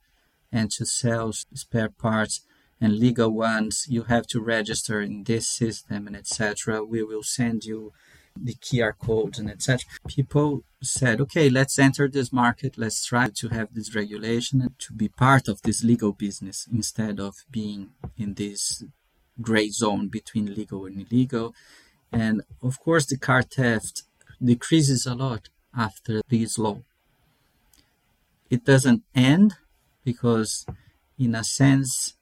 and 0.51 0.71
to 0.71 0.85
sell 0.85 1.31
spare 1.31 1.89
parts 1.89 2.41
and 2.81 2.99
legal 2.99 3.29
ones 3.29 3.85
you 3.89 4.03
have 4.03 4.25
to 4.27 4.41
register 4.41 5.01
in 5.01 5.23
this 5.23 5.47
system 5.47 6.07
and 6.07 6.15
etc 6.15 6.83
we 6.83 7.03
will 7.03 7.23
send 7.23 7.63
you 7.65 7.93
the 8.35 8.55
QR 8.55 8.93
codes 8.97 9.39
and 9.39 9.49
etc. 9.49 9.85
People 10.07 10.63
said, 10.81 11.21
okay, 11.21 11.49
let's 11.49 11.77
enter 11.77 12.07
this 12.07 12.33
market. 12.33 12.77
Let's 12.77 13.05
try 13.05 13.29
to 13.29 13.49
have 13.49 13.73
this 13.73 13.95
regulation 13.95 14.61
and 14.61 14.77
to 14.79 14.93
be 14.93 15.07
part 15.07 15.47
of 15.47 15.61
this 15.61 15.83
legal 15.83 16.13
business 16.13 16.67
instead 16.71 17.19
of 17.19 17.35
being 17.51 17.91
in 18.17 18.33
this 18.33 18.83
gray 19.41 19.69
zone 19.69 20.07
between 20.07 20.53
legal 20.53 20.85
and 20.85 21.05
illegal. 21.05 21.53
And 22.11 22.43
of 22.61 22.79
course, 22.79 23.05
the 23.05 23.17
car 23.17 23.41
theft 23.41 24.03
decreases 24.43 25.05
a 25.05 25.15
lot 25.15 25.49
after 25.75 26.21
this 26.29 26.57
law. 26.57 26.81
It 28.49 28.65
doesn't 28.65 29.03
end 29.15 29.55
because, 30.03 30.65
in 31.17 31.33
a 31.33 31.43
sense, 31.43 32.13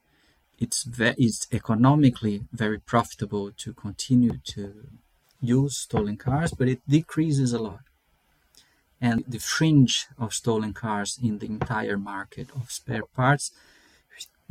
it's 0.57 0.83
ve- 0.83 1.15
it's 1.17 1.47
economically 1.51 2.43
very 2.53 2.79
profitable 2.79 3.51
to 3.51 3.73
continue 3.73 4.37
to 4.53 4.87
use 5.41 5.77
stolen 5.77 6.17
cars, 6.17 6.53
but 6.53 6.69
it 6.69 6.81
decreases 6.87 7.51
a 7.51 7.59
lot. 7.59 7.81
And 9.01 9.25
the 9.27 9.39
fringe 9.39 10.05
of 10.19 10.33
stolen 10.33 10.73
cars 10.73 11.19
in 11.21 11.39
the 11.39 11.47
entire 11.47 11.97
market 11.97 12.49
of 12.55 12.71
spare 12.71 13.03
parts 13.15 13.51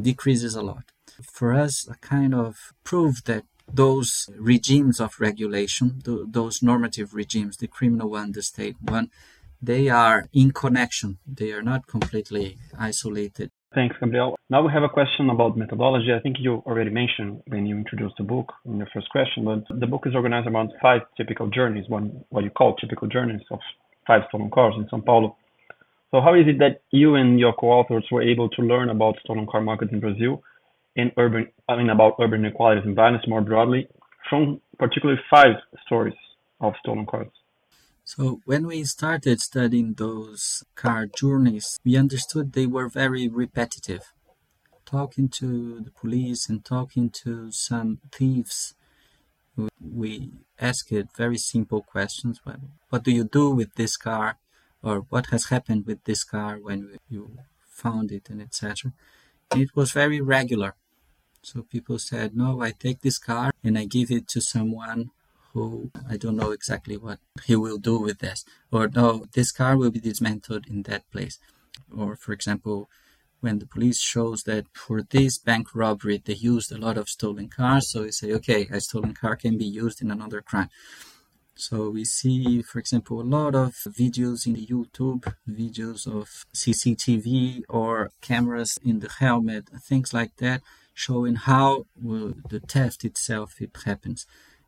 decreases 0.01 0.57
a 0.57 0.62
lot. 0.62 0.85
For 1.22 1.52
us, 1.52 1.88
a 1.88 1.94
kind 1.96 2.35
of 2.35 2.72
proof 2.85 3.24
that 3.24 3.44
those 3.72 4.28
regimes 4.38 5.00
of 5.00 5.20
regulation, 5.20 6.00
th- 6.04 6.26
those 6.28 6.62
normative 6.62 7.14
regimes, 7.14 7.56
the 7.56 7.68
criminal 7.68 8.11
one, 8.11 8.33
the 8.33 8.42
state 8.42 8.76
one, 8.80 9.11
they 9.62 9.88
are 9.88 10.26
in 10.33 10.52
connection. 10.52 11.18
They 11.26 11.52
are 11.52 11.62
not 11.62 11.87
completely 11.87 12.56
isolated. 12.78 13.50
Thanks, 13.72 13.94
Gabriel. 14.00 14.37
Now 14.48 14.66
we 14.66 14.72
have 14.72 14.83
a 14.83 14.88
question 14.88 15.30
about 15.30 15.56
methodology. 15.56 16.12
I 16.12 16.18
think 16.20 16.37
you 16.40 16.54
already 16.66 16.90
mentioned 16.90 17.42
when 17.46 17.66
you 17.66 17.76
introduced 17.76 18.16
the 18.18 18.24
book 18.24 18.52
in 18.64 18.78
your 18.78 18.88
first 18.92 19.09
question, 19.11 19.44
but 19.44 19.78
the 19.78 19.87
book 19.87 20.04
is 20.06 20.14
organized 20.14 20.48
around 20.48 20.72
five 20.83 21.02
typical 21.16 21.46
journeys, 21.48 21.88
one 21.88 22.24
what 22.30 22.42
you 22.42 22.50
call 22.50 22.74
typical 22.76 23.06
journeys 23.06 23.42
of 23.52 23.61
five 24.09 24.22
stolen 24.28 24.50
cars 24.50 24.74
in 24.76 24.87
São 24.87 25.04
Paulo. 25.04 25.37
So 26.11 26.20
how 26.20 26.35
is 26.35 26.48
it 26.48 26.59
that 26.59 26.80
you 26.90 27.14
and 27.14 27.38
your 27.38 27.52
co-authors 27.52 28.04
were 28.11 28.22
able 28.22 28.48
to 28.48 28.62
learn 28.62 28.88
about 28.90 29.14
stolen 29.22 29.46
car 29.46 29.61
market 29.61 29.92
in 29.92 30.00
Brazil 30.00 30.42
and 30.96 31.12
urban, 31.16 31.48
I 31.68 31.76
mean 31.76 31.90
about 31.90 32.16
urban 32.20 32.44
inequalities 32.44 32.85
and 32.85 32.96
violence 32.96 33.24
more 33.26 33.40
broadly 33.40 33.88
from 34.29 34.61
particularly 34.79 35.20
five 35.31 35.57
stories 35.87 36.14
of 36.61 36.74
stolen 36.81 37.07
cars? 37.07 37.29
So 38.05 38.40
when 38.44 38.66
we 38.66 38.83
started 38.85 39.40
studying 39.40 39.94
those 39.94 40.64
car 40.74 41.07
journeys, 41.07 41.79
we 41.85 41.96
understood 41.96 42.53
they 42.53 42.66
were 42.66 42.88
very 42.88 43.29
repetitive. 43.29 44.12
Talking 44.85 45.29
to 45.40 45.81
the 45.81 45.92
police 45.92 46.48
and 46.48 46.64
talking 46.64 47.11
to 47.22 47.53
some 47.53 48.00
thieves, 48.11 48.74
we 49.81 50.33
asked 50.59 50.92
very 51.16 51.38
simple 51.38 51.83
questions. 51.83 52.40
What 52.88 53.05
do 53.05 53.12
you 53.12 53.24
do 53.24 53.50
with 53.50 53.74
this 53.76 53.96
car? 53.96 54.38
Or 54.83 55.00
what 55.11 55.26
has 55.26 55.50
happened 55.50 55.87
with 55.87 56.03
this 56.05 56.24
car 56.24 56.57
when 56.57 56.98
you 57.09 57.38
found 57.68 58.11
it 58.11 58.29
and 58.31 58.40
etc. 58.42 58.92
It 59.55 59.76
was 59.76 59.92
very 59.92 60.20
regular. 60.20 60.74
So 61.42 61.62
people 61.62 61.98
said, 61.98 62.37
no, 62.37 62.61
I 62.61 62.70
take 62.70 63.00
this 63.00 63.18
car 63.18 63.50
and 63.64 63.79
I 63.79 63.85
give 63.87 64.11
it 64.11 64.29
to 64.29 64.40
someone 64.40 65.11
who 65.53 65.90
I 66.09 66.16
don't 66.16 66.37
know 66.37 66.53
exactly 66.53 66.96
what 66.96 67.18
he 67.44 67.57
will 67.57 67.79
do 67.79 67.98
with 67.98 68.20
this, 68.20 68.44
or 68.70 68.88
no, 68.88 69.26
this 69.33 69.50
car 69.50 69.76
will 69.76 69.90
be 69.90 69.98
dismantled 70.00 70.66
in 70.68 70.83
that 70.85 71.11
place. 71.11 71.38
Or, 71.96 72.14
for 72.14 72.33
example, 72.33 72.88
when 73.40 73.59
the 73.59 73.66
police 73.66 74.00
shows 74.00 74.44
that 74.44 74.66
for 74.74 75.03
this 75.03 75.38
bank 75.38 75.74
robbery 75.74 76.22
they 76.24 76.35
used 76.35 76.70
a 76.70 76.79
lot 76.79 76.98
of 76.98 77.09
stolen 77.09 77.48
cars, 77.48 77.90
so 77.90 78.03
we 78.03 78.12
say, 78.12 78.33
okay, 78.33 78.68
a 78.70 78.81
stolen 78.81 79.14
car 79.14 79.35
can 79.35 79.59
be 79.59 79.64
used 79.64 80.03
in 80.03 80.11
another 80.11 80.40
crime. 80.40 80.68
So 81.57 81.90
we 81.90 82.05
see, 82.05 82.62
for 82.62 82.79
example, 82.79 83.20
a 83.20 83.22
lot 83.22 83.55
of 83.55 83.74
videos 83.74 84.46
in 84.46 84.55
the 84.55 84.66
YouTube, 84.66 85.35
videos 85.48 86.07
of 86.07 86.46
CCTV 86.55 87.64
or 87.68 88.11
cameras 88.20 88.79
in 88.85 89.00
the 89.00 89.11
helmet, 89.18 89.68
things 89.83 90.14
like 90.14 90.37
that, 90.37 90.62
showing 91.06 91.36
how 91.50 91.86
the 92.52 92.60
theft 92.72 93.04
itself 93.04 93.60
it 93.60 93.76
happens. 93.84 94.20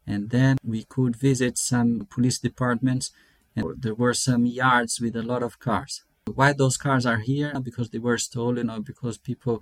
And 0.07 0.31
then 0.31 0.57
we 0.64 0.81
could 0.95 1.14
visit 1.16 1.55
some 1.59 1.90
police 2.14 2.38
departments 2.38 3.11
and 3.55 3.64
there 3.85 3.99
were 4.03 4.14
some 4.14 4.45
yards 4.47 5.01
with 5.01 5.14
a 5.16 5.29
lot 5.33 5.42
of 5.42 5.59
cars. 5.59 5.95
Why 6.38 6.53
those 6.53 6.77
cars 6.77 7.05
are 7.05 7.23
here? 7.33 7.53
Because 7.68 7.90
they 7.90 7.99
were 7.99 8.18
stolen 8.18 8.71
or 8.71 8.81
because 8.81 9.18
people 9.18 9.57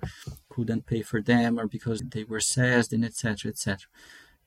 couldn't 0.49 0.85
pay 0.85 1.01
for 1.01 1.21
them 1.21 1.59
or 1.59 1.67
because 1.67 1.99
they 2.13 2.23
were 2.23 2.39
seized 2.39 2.93
and 2.93 3.03
etc 3.03 3.49
etc 3.51 3.87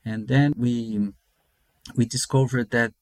and 0.04 0.28
then 0.28 0.52
we 0.56 1.08
we 1.96 2.04
discovered 2.04 2.70
that 2.70 2.92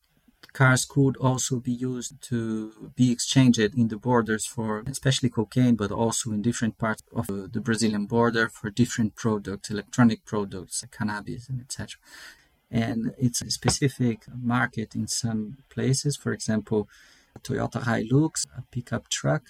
cars 0.52 0.84
could 0.84 1.16
also 1.16 1.58
be 1.58 1.72
used 1.72 2.20
to 2.20 2.92
be 2.94 3.10
exchanged 3.10 3.58
in 3.58 3.88
the 3.88 3.96
borders 3.96 4.44
for 4.46 4.82
especially 4.86 5.30
cocaine 5.30 5.76
but 5.76 5.90
also 5.90 6.30
in 6.30 6.42
different 6.42 6.76
parts 6.78 7.02
of 7.12 7.26
the 7.26 7.60
brazilian 7.60 8.06
border 8.06 8.48
for 8.48 8.70
different 8.70 9.14
products 9.16 9.70
electronic 9.70 10.24
products 10.24 10.84
cannabis 10.90 11.48
and 11.48 11.60
etc 11.60 11.98
and 12.72 13.14
it's 13.18 13.42
a 13.42 13.50
specific 13.50 14.24
market 14.34 14.94
in 14.94 15.06
some 15.06 15.58
places. 15.68 16.16
For 16.16 16.32
example, 16.32 16.88
Toyota 17.42 17.82
Hilux, 17.82 18.46
a 18.56 18.62
pickup 18.72 19.10
truck, 19.10 19.42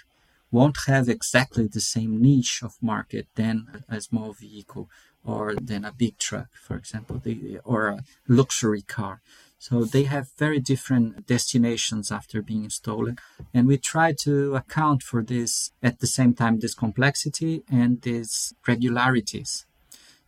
won't 0.51 0.77
have 0.87 1.09
exactly 1.09 1.69
the 1.69 1.81
same 1.81 2.21
niche 2.21 2.61
of 2.63 2.75
market 2.83 3.29
than 3.37 3.85
a 3.89 4.01
small 4.01 4.33
vehicle 4.33 4.91
or 5.25 5.55
than 5.55 5.85
a 5.85 5.93
big 5.93 6.19
truck, 6.19 6.49
for 6.53 6.77
example, 6.77 7.23
or 7.65 7.87
a 7.87 8.03
luxury 8.27 8.83
car. 8.83 9.23
So 9.63 9.85
they 9.85 10.03
have 10.15 10.33
very 10.39 10.59
different 10.59 11.25
destinations 11.29 12.11
after 12.11 12.43
being 12.43 12.69
stolen. 12.69 13.19
And 13.55 13.69
we 13.69 13.79
try 13.79 14.13
to 14.25 14.57
account 14.57 15.05
for 15.05 15.23
this 15.23 15.71
at 15.81 16.01
the 16.01 16.09
same 16.09 16.35
time, 16.35 16.59
this 16.59 16.75
complexity 16.75 17.63
and 17.71 18.03
these 18.03 18.55
regularities. 18.67 19.65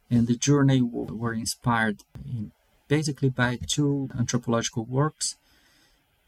And 0.08 0.28
the 0.28 0.36
journey 0.36 0.80
were 0.82 1.34
inspired 1.34 2.04
in 2.24 2.52
basically 2.86 3.28
by 3.28 3.58
two 3.66 4.08
anthropological 4.16 4.84
works. 4.84 5.34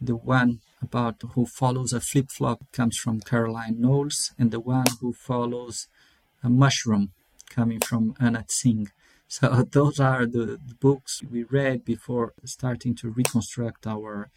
The 0.01 0.17
one 0.17 0.59
about 0.83 1.23
who 1.35 1.47
follows 1.47 1.93
a 1.93 2.01
flip 2.01 2.33
flop 2.33 2.59
comes 2.73 2.97
from 2.97 3.21
Caroline 3.21 3.81
Knowles, 3.81 4.33
and 4.37 4.51
the 4.51 4.59
one 4.59 4.91
who 5.01 5.13
follows 5.13 5.87
a 6.43 6.51
mushroom 6.51 7.13
coming 7.49 7.79
from 7.79 8.17
Anna 8.19 8.45
Tsing. 8.49 8.89
So 9.29 9.67
those 9.71 10.01
are 10.01 10.27
the, 10.27 10.59
the 10.67 10.75
books 10.81 11.23
we 11.23 11.45
read 11.45 11.85
before 11.85 12.35
starting 12.45 12.95
to 12.97 13.11
reconstruct 13.11 13.87
our 13.87 14.31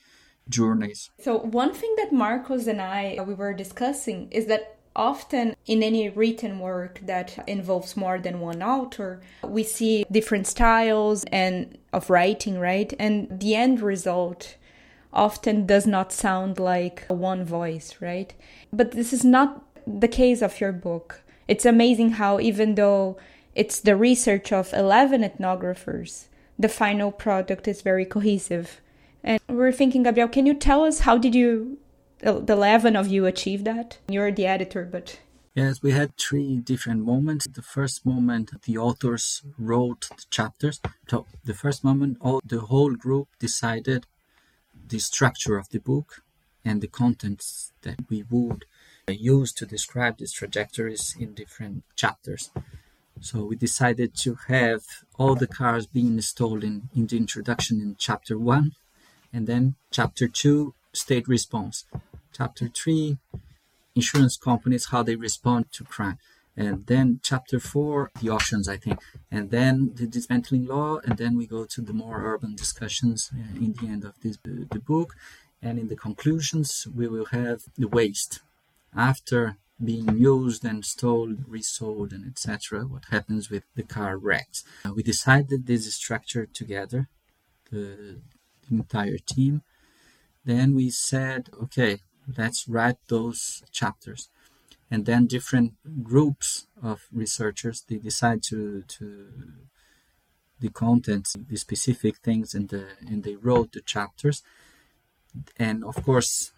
journeys. 0.47 1.11
So 1.19 1.37
one 1.37 1.73
thing 1.73 1.93
that 1.97 2.11
Marcos 2.11 2.67
and 2.67 2.81
I 2.81 3.17
uh, 3.17 3.23
we 3.23 3.33
were 3.33 3.53
discussing 3.53 4.31
is 4.31 4.47
that 4.47 4.77
often 4.95 5.55
in 5.67 5.83
any 5.83 6.09
written 6.09 6.59
work 6.59 6.99
that 7.03 7.37
involves 7.47 7.95
more 7.95 8.19
than 8.19 8.39
one 8.39 8.61
author 8.61 9.21
we 9.43 9.63
see 9.63 10.03
different 10.11 10.47
styles 10.47 11.23
and 11.31 11.77
of 11.93 12.09
writing 12.09 12.59
right? 12.59 12.93
And 12.99 13.39
the 13.39 13.55
end 13.55 13.81
result 13.81 14.57
often 15.13 15.65
does 15.65 15.85
not 15.85 16.11
sound 16.11 16.59
like 16.59 17.05
one 17.07 17.45
voice 17.45 17.95
right? 18.01 18.33
But 18.73 18.91
this 18.91 19.13
is 19.13 19.23
not 19.23 19.63
the 19.85 20.07
case 20.07 20.41
of 20.41 20.59
your 20.59 20.71
book. 20.71 21.21
It's 21.47 21.65
amazing 21.65 22.11
how 22.11 22.39
even 22.39 22.75
though 22.75 23.17
it's 23.59 23.79
the 23.81 23.95
research 23.95 24.51
of 24.51 24.73
11 24.73 25.21
ethnographers 25.29 26.11
the 26.57 26.69
final 26.81 27.11
product 27.11 27.67
is 27.67 27.81
very 27.81 28.05
cohesive 28.05 28.81
and 29.23 29.39
we're 29.47 29.77
thinking 29.79 30.03
gabriel 30.03 30.27
can 30.37 30.45
you 30.45 30.53
tell 30.53 30.83
us 30.83 31.01
how 31.07 31.17
did 31.17 31.35
you 31.35 31.77
the 32.21 32.53
11 32.53 32.95
of 32.95 33.07
you 33.07 33.25
achieve 33.25 33.63
that? 33.63 33.97
You're 34.07 34.31
the 34.31 34.45
editor, 34.45 34.87
but. 34.89 35.19
Yes, 35.55 35.81
we 35.81 35.91
had 35.91 36.15
three 36.17 36.57
different 36.57 37.05
moments. 37.05 37.47
The 37.47 37.61
first 37.61 38.05
moment, 38.05 38.51
the 38.63 38.77
authors 38.77 39.41
wrote 39.57 40.09
the 40.09 40.25
chapters. 40.29 40.79
So 41.09 41.25
the 41.43 41.53
first 41.53 41.83
moment, 41.83 42.17
all, 42.21 42.41
the 42.45 42.61
whole 42.61 42.95
group 42.95 43.29
decided 43.39 44.05
the 44.73 44.99
structure 44.99 45.57
of 45.57 45.69
the 45.69 45.79
book. 45.79 46.21
and 46.65 46.81
the 46.81 46.87
contents 46.87 47.71
that 47.83 47.99
we 48.09 48.21
would 48.29 48.65
use 49.07 49.53
to 49.53 49.65
describe 49.65 50.17
these 50.17 50.33
trajectories 50.33 51.15
in 51.17 51.33
different 51.33 51.83
chapters. 51.95 52.51
So 53.21 53.43
we 53.43 53.55
decided 53.55 54.15
to 54.17 54.37
have 54.47 54.81
all 55.17 55.35
the 55.35 55.47
cars 55.47 55.85
being 55.85 56.13
installed 56.13 56.63
in, 56.63 56.89
in 56.95 57.07
the 57.07 57.17
introduction 57.17 57.81
in 57.81 57.95
chapter 57.97 58.37
one, 58.37 58.71
and 59.33 59.45
then 59.45 59.75
chapter 59.91 60.27
two, 60.27 60.73
state 60.93 61.27
response. 61.27 61.85
Chapter 62.33 62.69
three, 62.69 63.17
insurance 63.95 64.37
companies, 64.37 64.85
how 64.87 65.03
they 65.03 65.15
respond 65.15 65.71
to 65.73 65.83
crime. 65.83 66.17
And 66.55 66.85
then 66.87 67.19
chapter 67.23 67.59
four, 67.59 68.11
the 68.21 68.29
auctions, 68.29 68.67
I 68.67 68.77
think. 68.77 68.99
And 69.31 69.49
then 69.49 69.91
the 69.95 70.07
dismantling 70.07 70.65
law. 70.65 70.99
And 71.05 71.17
then 71.17 71.37
we 71.37 71.45
go 71.47 71.65
to 71.65 71.81
the 71.81 71.93
more 71.93 72.21
urban 72.23 72.55
discussions 72.55 73.31
uh, 73.33 73.55
in 73.55 73.73
the 73.73 73.87
end 73.87 74.03
of 74.03 74.13
this 74.21 74.37
the 74.43 74.79
book. 74.79 75.15
And 75.61 75.79
in 75.79 75.87
the 75.87 75.95
conclusions, 75.95 76.87
we 76.93 77.07
will 77.07 77.25
have 77.25 77.63
the 77.77 77.87
waste. 77.87 78.41
After 78.95 79.57
being 79.83 80.17
used 80.17 80.65
and 80.65 80.83
stolen, 80.83 81.45
resold, 81.47 82.11
and 82.11 82.25
etc., 82.25 82.81
what 82.81 83.05
happens 83.11 83.49
with 83.49 83.63
the 83.75 83.83
car 83.83 84.17
wrecks. 84.17 84.63
Uh, 84.85 84.93
we 84.93 85.03
decided 85.03 85.65
this 85.65 85.93
structure 85.93 86.45
together, 86.45 87.07
the, 87.71 88.19
the 88.67 88.75
entire 88.75 89.17
team. 89.17 89.61
Then 90.43 90.75
we 90.75 90.89
said, 90.89 91.49
okay, 91.61 91.99
let's 92.37 92.67
write 92.67 92.97
those 93.07 93.63
chapters. 93.71 94.29
And 94.91 95.05
then 95.05 95.27
different 95.27 95.73
groups 96.03 96.67
of 96.81 97.07
researchers 97.13 97.83
they 97.87 97.97
decide 97.97 98.41
to 98.43 98.83
to 98.87 99.27
the 100.59 100.69
contents, 100.69 101.35
the 101.47 101.57
specific 101.57 102.17
things, 102.17 102.55
and 102.55 102.69
the 102.69 102.87
and 103.01 103.23
they 103.23 103.35
wrote 103.35 103.71
the 103.73 103.81
chapters. 103.81 104.41
And 105.57 105.83
of 105.83 106.03
course, 106.03 106.51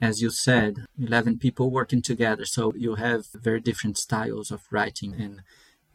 as 0.00 0.20
you 0.20 0.30
said, 0.30 0.86
11 0.98 1.38
people 1.38 1.70
working 1.70 2.02
together. 2.02 2.44
So 2.44 2.72
you 2.76 2.96
have 2.96 3.26
very 3.34 3.60
different 3.60 3.96
styles 3.98 4.50
of 4.50 4.62
writing 4.70 5.14
and 5.14 5.42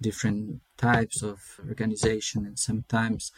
different 0.01 0.61
types 0.77 1.21
of 1.21 1.59
organization. 1.67 2.45
And 2.45 2.57
sometimes 2.57 3.31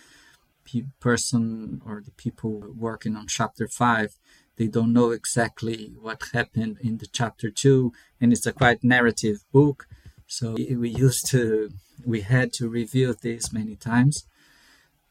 pe- 0.63 0.85
person 0.99 1.81
or 1.85 2.01
the 2.03 2.11
people 2.11 2.63
working 2.75 3.15
on 3.15 3.27
chapter 3.27 3.67
five, 3.67 4.15
they 4.55 4.67
don't 4.67 4.93
know 4.93 5.11
exactly 5.11 5.93
what 5.99 6.29
happened 6.33 6.77
in 6.81 6.97
the 6.97 7.07
chapter 7.07 7.49
two. 7.49 7.91
And 8.21 8.31
it's 8.31 8.45
a 8.45 8.53
quite 8.53 8.83
narrative 8.83 9.43
book. 9.51 9.87
So 10.27 10.53
we 10.53 10.89
used 10.89 11.27
to, 11.31 11.71
we 12.05 12.21
had 12.21 12.53
to 12.53 12.69
review 12.69 13.13
this 13.13 13.51
many 13.51 13.75
times. 13.75 14.25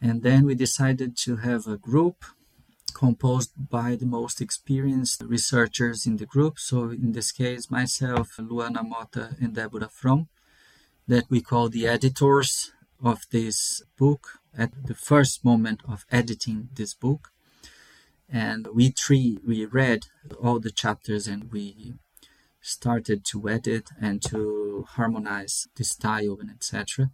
And 0.01 0.23
then 0.23 0.47
we 0.47 0.55
decided 0.55 1.17
to 1.19 1.37
have 1.37 1.67
a 1.67 1.77
group 1.77 2.25
composed 2.93 3.53
by 3.57 3.97
the 3.97 4.07
most 4.07 4.41
experienced 4.41 5.23
researchers 5.23 6.07
in 6.07 6.17
the 6.19 6.27
group. 6.27 6.59
So, 6.59 6.91
in 6.91 7.13
this 7.13 7.33
case, 7.33 7.71
myself, 7.71 8.37
Luana 8.39 8.83
Motta, 8.89 9.41
and 9.41 9.55
Deborah 9.55 9.89
Fromm, 9.89 10.29
that 11.09 11.25
we 11.29 11.41
call 11.41 11.69
the 11.69 11.87
editors 11.87 12.73
of 13.03 13.23
this 13.31 13.83
book 13.99 14.39
at 14.57 14.71
the 14.87 14.95
first 14.95 15.45
moment 15.45 15.81
of 15.89 16.05
editing 16.11 16.69
this 16.75 16.95
book. 16.95 17.31
And 18.29 18.69
we 18.73 18.91
three, 18.91 19.39
we 19.47 19.67
read 19.67 20.07
all 20.41 20.61
the 20.61 20.71
chapters 20.71 21.27
and 21.27 21.53
we 21.53 21.95
started 22.61 23.25
to 23.27 23.49
edit 23.49 23.91
and 24.01 24.23
to 24.23 24.87
harmonize 24.91 25.67
the 25.77 25.85
style 25.85 26.39
and 26.41 26.51
etc. 26.51 27.11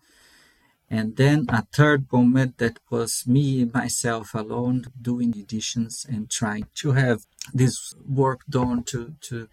And 0.90 1.16
then 1.16 1.46
a 1.50 1.66
third 1.72 2.10
moment 2.10 2.58
that 2.58 2.78
was 2.90 3.24
me, 3.26 3.64
myself 3.66 4.34
alone, 4.34 4.86
doing 5.00 5.34
editions 5.36 6.06
and 6.08 6.30
trying 6.30 6.66
to 6.76 6.92
have 6.92 7.26
this 7.52 7.94
work 8.06 8.40
done 8.48 8.84
to, 8.84 9.14
to 9.22 9.48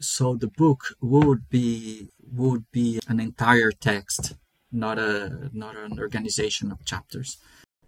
so 0.00 0.34
the 0.34 0.46
book 0.48 0.94
would 1.00 1.48
be 1.48 2.10
would 2.32 2.70
be 2.70 3.00
an 3.08 3.18
entire 3.20 3.72
text, 3.72 4.34
not 4.70 4.98
a 4.98 5.50
not 5.52 5.76
an 5.76 5.98
organization 5.98 6.70
of 6.70 6.84
chapters. 6.84 7.38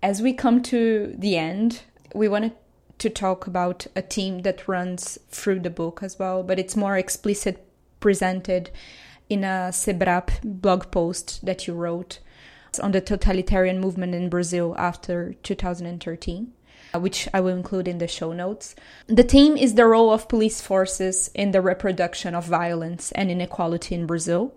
As 0.03 0.23
we 0.23 0.33
come 0.33 0.63
to 0.63 1.15
the 1.19 1.37
end, 1.37 1.83
we 2.15 2.29
wanted 2.29 2.53
to 2.99 3.11
talk 3.11 3.47
about 3.47 3.87
a 3.95 4.03
team 4.03 4.41
that 4.41 4.67
runs 4.67 5.19
through 5.31 5.61
the 5.61 5.71
book 5.71 6.03
as 6.03 6.19
well, 6.19 6.43
but 6.43 6.59
it's 6.59 6.77
more 6.77 6.97
explicit 6.97 7.65
presented 8.01 8.71
in 9.29 9.45
a 9.45 9.71
Cebrap 9.71 10.31
blog 10.43 10.91
post 10.91 11.45
that 11.45 11.67
you 11.67 11.75
wrote 11.75 12.21
on 12.79 12.93
the 12.93 13.01
totalitarian 13.01 13.81
movement 13.81 14.15
in 14.15 14.29
Brazil 14.29 14.75
after 14.77 15.35
2013 15.43 16.53
uh, 16.95 17.01
which 17.01 17.29
I 17.35 17.41
will 17.41 17.55
include 17.55 17.87
in 17.87 17.99
the 17.99 18.09
show 18.09 18.33
notes. 18.33 18.75
The 19.09 19.23
theme 19.23 19.59
is 19.59 19.75
the 19.75 19.87
role 19.87 20.11
of 20.11 20.29
police 20.29 20.63
forces 20.63 21.31
in 21.35 21.51
the 21.51 21.61
reproduction 21.61 22.35
of 22.35 22.47
violence 22.47 23.13
and 23.13 23.31
inequality 23.31 23.95
in 23.95 24.07
Brazil. 24.07 24.55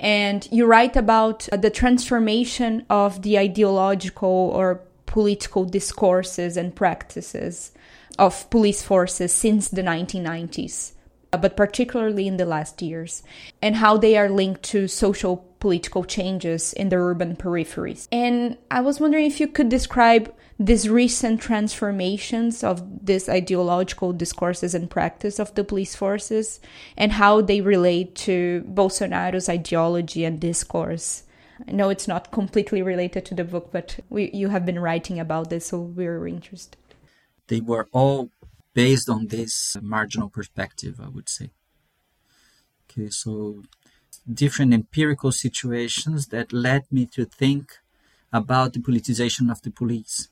And 0.00 0.48
you 0.50 0.66
write 0.66 0.96
about 0.96 1.48
the 1.52 1.70
transformation 1.70 2.86
of 2.90 3.22
the 3.22 3.38
ideological 3.38 4.28
or 4.28 4.82
political 5.06 5.64
discourses 5.64 6.56
and 6.56 6.74
practices 6.74 7.72
of 8.18 8.48
police 8.50 8.82
forces 8.82 9.32
since 9.32 9.68
the 9.68 9.82
1990s, 9.82 10.92
uh, 11.32 11.38
but 11.38 11.56
particularly 11.56 12.26
in 12.26 12.36
the 12.36 12.46
last 12.46 12.82
years, 12.82 13.22
and 13.62 13.76
how 13.76 13.96
they 13.96 14.16
are 14.16 14.28
linked 14.28 14.62
to 14.64 14.88
social 14.88 15.49
political 15.60 16.04
changes 16.04 16.72
in 16.72 16.88
the 16.88 16.96
urban 16.96 17.36
peripheries. 17.36 18.08
And 18.10 18.56
I 18.70 18.80
was 18.80 18.98
wondering 18.98 19.26
if 19.26 19.38
you 19.38 19.46
could 19.46 19.68
describe 19.68 20.34
these 20.58 20.88
recent 20.88 21.40
transformations 21.40 22.64
of 22.64 23.06
these 23.06 23.28
ideological 23.28 24.12
discourses 24.12 24.74
and 24.74 24.90
practice 24.90 25.38
of 25.38 25.54
the 25.54 25.64
police 25.64 25.94
forces 25.94 26.60
and 26.96 27.12
how 27.12 27.40
they 27.40 27.60
relate 27.60 28.14
to 28.14 28.64
Bolsonaro's 28.68 29.48
ideology 29.48 30.24
and 30.24 30.40
discourse. 30.40 31.22
I 31.66 31.72
know 31.72 31.90
it's 31.90 32.08
not 32.08 32.30
completely 32.30 32.82
related 32.82 33.24
to 33.26 33.34
the 33.34 33.44
book, 33.44 33.70
but 33.70 34.00
we, 34.08 34.30
you 34.32 34.48
have 34.48 34.66
been 34.66 34.78
writing 34.78 35.18
about 35.18 35.50
this, 35.50 35.66
so 35.66 35.80
we're 35.80 36.26
interested. 36.26 36.76
They 37.48 37.60
were 37.60 37.88
all 37.92 38.30
based 38.74 39.08
on 39.08 39.26
this 39.26 39.76
marginal 39.80 40.30
perspective, 40.30 41.00
I 41.02 41.08
would 41.08 41.28
say. 41.28 41.50
Okay, 42.90 43.08
so 43.10 43.62
different 44.32 44.72
empirical 44.74 45.32
situations 45.32 46.28
that 46.28 46.52
led 46.52 46.84
me 46.90 47.06
to 47.06 47.24
think 47.24 47.78
about 48.32 48.72
the 48.72 48.80
politicization 48.80 49.50
of 49.50 49.62
the 49.62 49.70
police, 49.70 50.28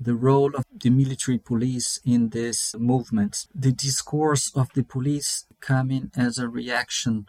the 0.00 0.14
role 0.14 0.54
of 0.54 0.64
the 0.72 0.90
military 0.90 1.38
police 1.38 2.00
in 2.04 2.30
this 2.30 2.74
movement, 2.78 3.46
the 3.54 3.72
discourse 3.72 4.52
of 4.54 4.72
the 4.74 4.82
police 4.82 5.46
coming 5.60 6.10
as 6.16 6.38
a 6.38 6.48
reaction 6.48 7.26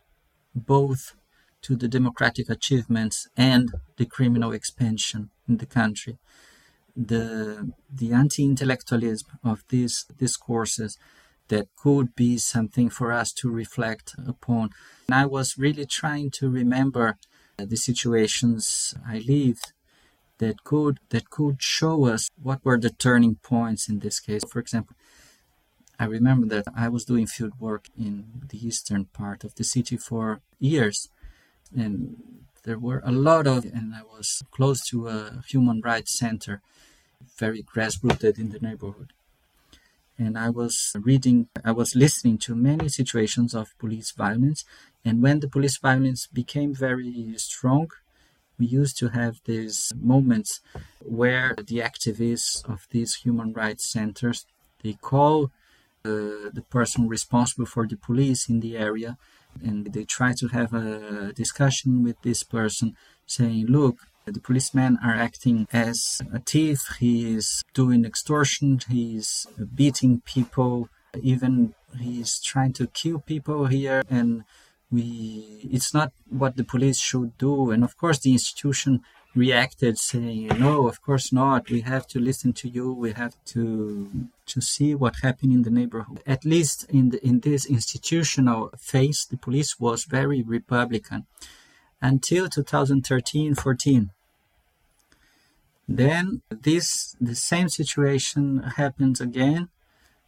both 0.55 1.15
to 1.61 1.75
the 1.75 1.87
democratic 1.87 2.49
achievements 2.49 3.27
and 3.35 3.71
the 3.97 4.05
criminal 4.05 4.51
expansion 4.53 5.29
in 5.47 5.57
the 5.57 5.65
country. 5.65 6.17
The, 6.95 7.71
the 7.93 8.11
anti 8.13 8.43
intellectualism 8.43 9.39
of 9.43 9.63
these 9.69 10.05
discourses 10.17 10.97
that 11.49 11.67
could 11.75 12.15
be 12.15 12.37
something 12.37 12.89
for 12.89 13.11
us 13.11 13.31
to 13.33 13.49
reflect 13.49 14.15
upon. 14.25 14.69
And 15.07 15.15
I 15.15 15.25
was 15.25 15.57
really 15.57 15.85
trying 15.85 16.31
to 16.31 16.49
remember 16.49 17.17
uh, 17.59 17.65
the 17.65 17.77
situations 17.77 18.95
I 19.07 19.19
lived 19.19 19.73
that 20.37 20.63
could 20.63 20.99
that 21.09 21.29
could 21.29 21.61
show 21.61 22.05
us 22.05 22.29
what 22.41 22.63
were 22.63 22.79
the 22.79 22.91
turning 22.91 23.35
points 23.35 23.89
in 23.89 23.99
this 23.99 24.19
case. 24.19 24.43
For 24.49 24.59
example, 24.59 24.95
I 25.99 26.05
remember 26.05 26.47
that 26.55 26.67
I 26.75 26.87
was 26.87 27.03
doing 27.03 27.27
field 27.27 27.59
work 27.59 27.87
in 27.97 28.43
the 28.47 28.65
eastern 28.65 29.05
part 29.05 29.43
of 29.43 29.55
the 29.55 29.65
city 29.65 29.97
for 29.97 30.39
years, 30.57 31.09
and 31.75 32.15
there 32.63 32.79
were 32.79 33.01
a 33.03 33.11
lot 33.11 33.47
of, 33.47 33.65
and 33.65 33.93
I 33.93 34.03
was 34.03 34.41
close 34.51 34.81
to 34.89 35.07
a 35.07 35.43
human 35.47 35.81
rights 35.81 36.17
center, 36.17 36.61
very 37.37 37.63
grassrooted 37.63 38.39
in 38.39 38.49
the 38.49 38.59
neighborhood 38.59 39.11
and 40.19 40.37
I 40.37 40.49
was 40.49 40.95
reading, 41.09 41.47
I 41.63 41.71
was 41.71 41.95
listening 41.95 42.37
to 42.39 42.55
many 42.55 42.89
situations 42.89 43.55
of 43.55 43.77
police 43.79 44.11
violence. 44.11 44.65
And 45.05 45.23
when 45.23 45.39
the 45.39 45.47
police 45.47 45.77
violence 45.77 46.27
became 46.27 46.75
very 46.75 47.33
strong, 47.37 47.87
we 48.59 48.65
used 48.65 48.97
to 48.97 49.07
have 49.09 49.39
these 49.45 49.91
moments 49.95 50.59
where 50.99 51.55
the 51.55 51.79
activists 51.79 52.69
of 52.69 52.85
these 52.91 53.15
human 53.15 53.53
rights 53.53 53.89
centers 53.89 54.45
they 54.83 54.93
call 54.93 55.45
uh, 56.05 56.49
the 56.57 56.63
person 56.69 57.07
responsible 57.07 57.65
for 57.65 57.87
the 57.87 57.97
police 57.97 58.49
in 58.49 58.59
the 58.59 58.77
area 58.77 59.17
and 59.63 59.93
they 59.93 60.03
try 60.03 60.33
to 60.33 60.47
have 60.47 60.73
a 60.73 61.33
discussion 61.33 62.03
with 62.03 62.21
this 62.21 62.43
person 62.43 62.95
saying 63.25 63.65
look 63.67 63.97
the 64.31 64.39
policemen 64.39 64.97
are 65.03 65.15
acting 65.15 65.67
as 65.71 66.21
a 66.33 66.39
thief. 66.39 66.79
He 66.99 67.35
is 67.35 67.63
doing 67.73 68.05
extortion. 68.05 68.79
he 68.89 69.17
is 69.17 69.47
beating 69.73 70.21
people. 70.21 70.89
Even 71.21 71.73
he 71.99 72.21
is 72.21 72.39
trying 72.41 72.73
to 72.73 72.87
kill 72.87 73.19
people 73.19 73.65
here. 73.65 74.03
And 74.09 74.43
we, 74.91 75.69
it's 75.71 75.93
not 75.93 76.11
what 76.29 76.57
the 76.57 76.63
police 76.63 76.99
should 76.99 77.37
do. 77.37 77.71
And 77.71 77.83
of 77.83 77.97
course, 77.97 78.19
the 78.19 78.33
institution 78.33 79.01
reacted 79.35 79.97
saying, 79.97 80.47
"No, 80.59 80.87
of 80.87 81.01
course 81.01 81.31
not. 81.31 81.69
We 81.69 81.81
have 81.81 82.07
to 82.07 82.19
listen 82.19 82.53
to 82.53 82.67
you. 82.67 82.91
We 82.93 83.11
have 83.13 83.35
to 83.53 84.29
to 84.47 84.61
see 84.61 84.95
what 84.95 85.17
happened 85.21 85.53
in 85.53 85.63
the 85.63 85.69
neighborhood." 85.69 86.21
At 86.25 86.45
least 86.45 86.85
in 86.89 87.09
the, 87.11 87.19
in 87.25 87.41
this 87.41 87.65
institutional 87.65 88.71
phase, 88.77 89.27
the 89.29 89.37
police 89.37 89.79
was 89.79 90.05
very 90.05 90.41
Republican 90.41 91.27
until 92.01 92.47
2013-14. 92.47 94.09
Then 95.91 96.41
this 96.49 97.15
the 97.19 97.35
same 97.35 97.67
situation 97.67 98.43
happens 98.77 99.19
again. 99.19 99.69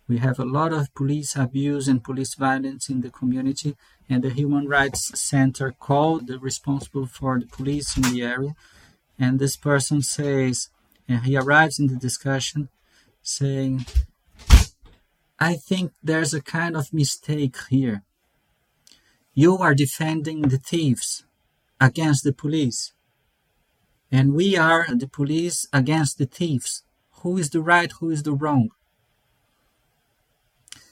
We 0.07 0.17
have 0.17 0.39
a 0.39 0.51
lot 0.57 0.73
of 0.73 0.93
police 0.93 1.35
abuse 1.35 1.87
and 1.87 2.03
police 2.03 2.33
violence 2.33 2.89
in 2.89 3.01
the 3.01 3.11
community, 3.11 3.77
and 4.09 4.23
the 4.23 4.31
Human 4.31 4.67
Rights 4.67 5.17
Center 5.19 5.71
called 5.71 6.27
the 6.27 6.39
responsible 6.39 7.05
for 7.05 7.39
the 7.39 7.45
police 7.45 7.95
in 7.95 8.03
the 8.03 8.23
area 8.23 8.55
and 9.21 9.37
this 9.37 9.55
person 9.55 10.01
says, 10.01 10.69
and 11.07 11.23
he 11.23 11.37
arrives 11.37 11.79
in 11.79 11.85
the 11.87 11.95
discussion 11.95 12.69
saying, 13.21 13.85
I 15.39 15.53
think 15.53 15.91
there's 16.01 16.33
a 16.33 16.41
kind 16.41 16.75
of 16.75 16.91
mistake 16.91 17.55
here. 17.69 18.01
You 19.35 19.57
are 19.57 19.75
defending 19.75 20.41
the 20.41 20.57
thieves 20.57 21.23
against 21.79 22.23
the 22.23 22.33
police, 22.33 22.93
and 24.11 24.33
we 24.33 24.57
are 24.57 24.85
the 24.89 25.07
police 25.07 25.67
against 25.71 26.17
the 26.17 26.25
thieves. 26.25 26.83
Who 27.21 27.37
is 27.37 27.49
the 27.49 27.61
right? 27.61 27.91
Who 27.99 28.09
is 28.09 28.23
the 28.23 28.33
wrong? 28.33 28.69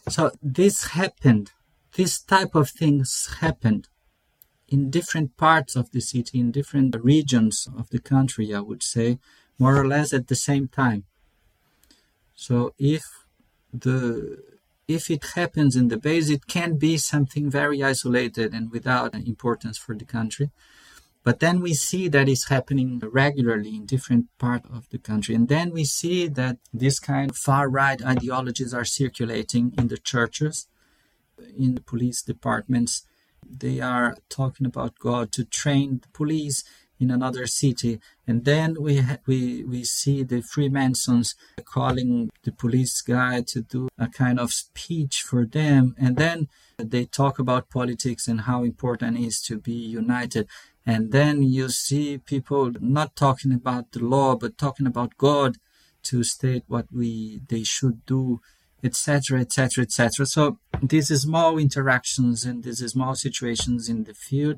So 0.07 0.31
this 0.41 0.89
happened. 0.89 1.51
This 1.95 2.19
type 2.19 2.55
of 2.55 2.69
things 2.69 3.37
happened 3.41 3.89
in 4.67 4.91
different 4.91 5.35
parts 5.37 5.75
of 5.75 5.91
the 5.91 6.01
city, 6.01 6.39
in 6.39 6.51
different 6.51 6.95
regions 7.01 7.67
of 7.77 7.89
the 7.89 7.99
country, 7.99 8.53
I 8.53 8.59
would 8.59 8.83
say, 8.83 9.19
more 9.57 9.75
or 9.75 9.87
less 9.87 10.13
at 10.13 10.27
the 10.27 10.35
same 10.35 10.67
time. 10.67 11.03
So 12.35 12.73
if 12.77 13.03
the 13.73 14.41
if 14.87 15.11
it 15.11 15.23
happens 15.35 15.75
in 15.75 15.89
the 15.89 15.97
base, 15.97 16.29
it 16.29 16.47
can 16.47 16.77
be 16.77 16.97
something 16.97 17.49
very 17.49 17.83
isolated 17.83 18.53
and 18.55 18.71
without 18.71 19.13
importance 19.13 19.77
for 19.77 19.95
the 19.95 20.05
country. 20.05 20.49
But 21.29 21.41
then 21.41 21.59
we 21.61 21.75
see 21.75 22.07
that 22.07 22.27
it's 22.27 22.49
happening 22.49 22.99
regularly 23.05 23.75
in 23.75 23.85
different 23.85 24.35
parts 24.39 24.67
of 24.73 24.89
the 24.89 24.97
country. 24.97 25.35
And 25.35 25.47
then 25.47 25.69
we 25.71 25.85
see 25.85 26.27
that 26.27 26.57
this 26.73 26.99
kind 26.99 27.29
of 27.29 27.37
far 27.37 27.69
right 27.69 28.03
ideologies 28.03 28.73
are 28.73 28.83
circulating 28.83 29.75
in 29.77 29.89
the 29.89 29.99
churches, 29.99 30.67
in 31.55 31.75
the 31.75 31.81
police 31.81 32.23
departments, 32.23 33.05
they 33.47 33.79
are 33.79 34.17
talking 34.27 34.65
about 34.65 34.97
God 34.97 35.31
to 35.33 35.45
train 35.45 35.99
the 36.01 36.07
police 36.13 36.63
in 36.99 37.09
another 37.11 37.47
city, 37.47 37.99
and 38.27 38.43
then 38.43 38.75
we 38.79 38.97
ha- 38.97 39.19
we 39.25 39.63
we 39.63 39.83
see 39.83 40.21
the 40.23 40.41
Freemasons 40.41 41.35
calling 41.63 42.29
the 42.43 42.51
police 42.51 43.01
guy 43.01 43.41
to 43.41 43.61
do 43.61 43.87
a 43.97 44.07
kind 44.07 44.37
of 44.39 44.51
speech 44.51 45.21
for 45.21 45.45
them, 45.45 45.95
and 45.97 46.17
then 46.17 46.49
they 46.77 47.05
talk 47.05 47.39
about 47.39 47.69
politics 47.69 48.27
and 48.27 48.41
how 48.41 48.63
important 48.63 49.17
it 49.17 49.23
is 49.23 49.41
to 49.41 49.57
be 49.57 49.73
united. 50.01 50.47
And 50.91 51.11
then 51.11 51.35
you 51.43 51.69
see 51.69 52.17
people 52.17 52.71
not 52.79 53.15
talking 53.15 53.53
about 53.53 53.85
the 53.91 54.03
law, 54.15 54.35
but 54.35 54.57
talking 54.57 54.87
about 54.87 55.17
God 55.17 55.51
to 56.09 56.23
state 56.23 56.63
what 56.67 56.87
we 56.99 57.41
they 57.51 57.63
should 57.63 58.05
do 58.05 58.39
etc., 58.83 59.41
etc., 59.41 59.83
etc. 59.83 60.25
So 60.25 60.57
these 60.81 61.09
small 61.21 61.57
interactions 61.57 62.45
and 62.45 62.63
these 62.63 62.79
small 62.91 63.15
situations 63.15 63.89
in 63.89 64.05
the 64.05 64.13
field 64.13 64.57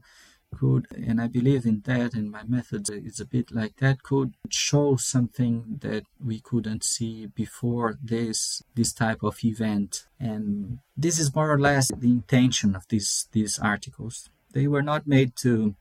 could, 0.57 0.85
and 1.07 1.19
I 1.21 1.27
believe 1.27 1.65
in 1.65 1.81
that, 1.85 2.13
and 2.13 2.29
my 2.29 2.43
method 2.43 2.89
is 2.89 3.19
a 3.19 3.25
bit 3.25 3.51
like 3.51 3.77
that, 3.77 4.03
could 4.03 4.35
show 4.49 4.97
something 4.97 5.79
that 5.81 6.03
we 6.23 6.39
couldn't 6.39 6.83
see 6.83 7.27
before 7.43 7.97
this 8.03 8.61
this 8.75 8.93
type 8.93 9.23
of 9.23 9.43
event. 9.43 10.07
And 10.19 10.79
this 10.95 11.17
is 11.19 11.33
more 11.33 11.51
or 11.51 11.59
less 11.59 11.87
the 11.87 12.11
intention 12.19 12.75
of 12.75 12.83
these 12.89 13.27
these 13.31 13.57
articles. 13.59 14.29
They 14.53 14.67
were 14.67 14.83
not 14.91 15.07
made 15.07 15.35
to 15.37 15.75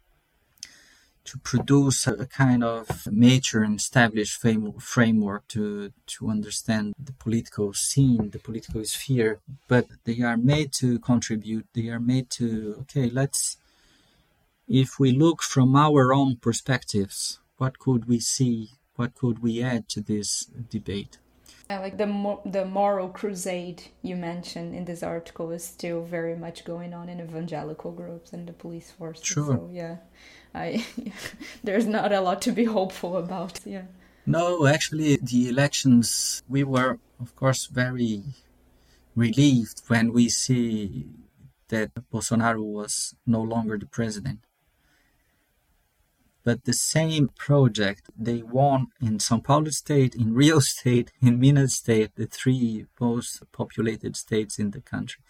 to 1.24 1.38
produce 1.38 2.06
a 2.06 2.26
kind 2.26 2.64
of 2.64 3.06
mature 3.10 3.62
and 3.62 3.78
established 3.78 4.40
framework 4.78 5.46
to 5.48 5.92
to 6.06 6.30
understand 6.30 6.94
the 6.98 7.12
political 7.12 7.72
scene, 7.72 8.30
the 8.30 8.38
political 8.38 8.84
sphere, 8.84 9.40
but 9.68 9.86
they 10.04 10.20
are 10.22 10.36
made 10.36 10.72
to 10.72 10.98
contribute. 10.98 11.66
They 11.74 11.88
are 11.88 12.00
made 12.00 12.30
to 12.30 12.76
okay, 12.82 13.10
let's 13.10 13.56
if 14.66 15.00
we 15.00 15.12
look 15.12 15.42
from 15.42 15.74
our 15.74 16.12
own 16.12 16.36
perspectives, 16.36 17.40
what 17.58 17.78
could 17.78 18.06
we 18.06 18.20
see? 18.20 18.70
What 18.96 19.14
could 19.14 19.42
we 19.42 19.62
add 19.62 19.88
to 19.90 20.00
this 20.00 20.44
debate? 20.44 21.18
like 21.78 21.98
the 21.98 22.06
mo- 22.06 22.42
the 22.44 22.64
moral 22.64 23.08
crusade 23.08 23.84
you 24.02 24.16
mentioned 24.16 24.74
in 24.74 24.84
this 24.84 25.02
article 25.02 25.50
is 25.52 25.64
still 25.64 26.02
very 26.02 26.34
much 26.34 26.64
going 26.64 26.92
on 26.92 27.08
in 27.08 27.20
evangelical 27.20 27.92
groups 27.92 28.32
and 28.32 28.48
the 28.48 28.52
police 28.52 28.90
force. 28.90 29.22
Sure. 29.22 29.46
So 29.46 29.70
yeah, 29.72 29.96
I 30.54 30.84
there's 31.64 31.86
not 31.86 32.12
a 32.12 32.20
lot 32.20 32.42
to 32.42 32.52
be 32.52 32.64
hopeful 32.64 33.16
about. 33.16 33.60
Yeah. 33.64 33.84
No, 34.26 34.66
actually, 34.66 35.16
the 35.16 35.48
elections 35.48 36.42
we 36.48 36.62
were, 36.62 36.98
of 37.20 37.34
course, 37.36 37.66
very 37.66 38.22
relieved 39.16 39.82
when 39.88 40.12
we 40.12 40.28
see 40.28 41.06
that 41.68 41.90
Bolsonaro 42.12 42.62
was 42.62 43.14
no 43.26 43.40
longer 43.42 43.78
the 43.78 43.86
president. 43.86 44.40
But 46.42 46.64
the 46.64 46.72
same 46.72 47.28
project 47.28 48.10
they 48.18 48.42
won 48.42 48.88
in 49.00 49.18
São 49.18 49.42
Paulo 49.42 49.70
state, 49.70 50.14
in 50.14 50.34
Rio 50.34 50.58
state, 50.74 51.12
in 51.20 51.38
Minas 51.38 51.74
state, 51.74 52.14
the 52.16 52.26
three 52.26 52.86
most 53.00 53.42
populated 53.52 54.16
states 54.16 54.58
in 54.58 54.70
the 54.70 54.80
country. 54.80 55.22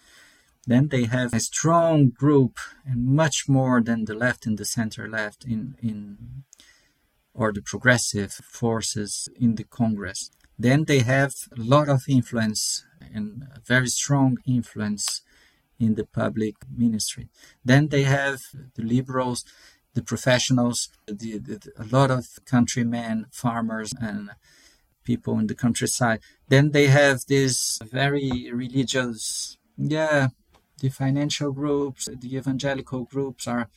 Then 0.67 0.89
they 0.89 1.05
have 1.05 1.33
a 1.33 1.41
strong 1.41 2.11
group 2.11 2.59
and 2.85 3.07
much 3.07 3.49
more 3.49 3.81
than 3.81 4.05
the 4.05 4.15
left 4.15 4.47
and 4.47 4.59
the 4.59 4.65
center 4.65 5.09
left 5.09 5.45
in, 5.45 5.77
in 5.83 6.45
or 7.35 7.53
the 7.53 7.63
progressive 7.63 8.33
forces 8.33 9.29
in 9.39 9.55
the 9.55 9.65
Congress. 9.65 10.31
Then 10.59 10.85
they 10.85 11.01
have 11.01 11.33
a 11.57 11.61
lot 11.61 11.89
of 11.89 12.03
influence 12.09 12.85
and 13.15 13.45
very 13.65 13.89
strong 13.89 14.39
influence 14.47 15.23
in 15.79 15.95
the 15.95 16.05
public 16.05 16.57
ministry. 16.77 17.29
Then 17.65 17.89
they 17.89 18.03
have 18.03 18.43
the 18.75 18.83
liberals 18.83 19.45
the 19.95 20.03
professionals, 20.03 20.89
the, 21.07 21.39
the, 21.39 21.73
a 21.77 21.85
lot 21.85 22.11
of 22.11 22.39
countrymen, 22.45 23.27
farmers, 23.33 23.93
and 24.01 24.31
people 25.05 25.39
in 25.39 25.47
the 25.47 25.55
countryside. 25.55 26.21
Then 26.49 26.71
they 26.71 26.87
have 26.87 27.27
this 27.27 27.79
very 27.85 28.51
religious, 28.53 29.57
yeah, 29.77 30.29
the 30.81 30.89
financial 30.89 31.53
groups, 31.53 32.09
the 32.21 32.37
evangelical 32.37 33.05
groups 33.05 33.47
are 33.47 33.69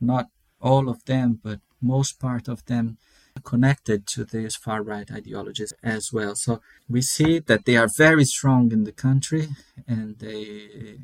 not 0.00 0.26
all 0.60 0.88
of 0.88 1.04
them, 1.04 1.40
but 1.42 1.60
most 1.80 2.20
part 2.20 2.48
of 2.48 2.64
them 2.66 2.98
connected 3.44 4.06
to 4.06 4.24
these 4.24 4.56
far 4.56 4.82
right 4.82 5.10
ideologies 5.10 5.72
as 5.82 6.12
well. 6.12 6.34
So 6.34 6.60
we 6.88 7.00
see 7.02 7.38
that 7.38 7.64
they 7.64 7.76
are 7.76 7.88
very 7.96 8.24
strong 8.24 8.72
in 8.72 8.84
the 8.84 8.92
country 8.92 9.48
and 9.88 10.18
they 10.18 10.98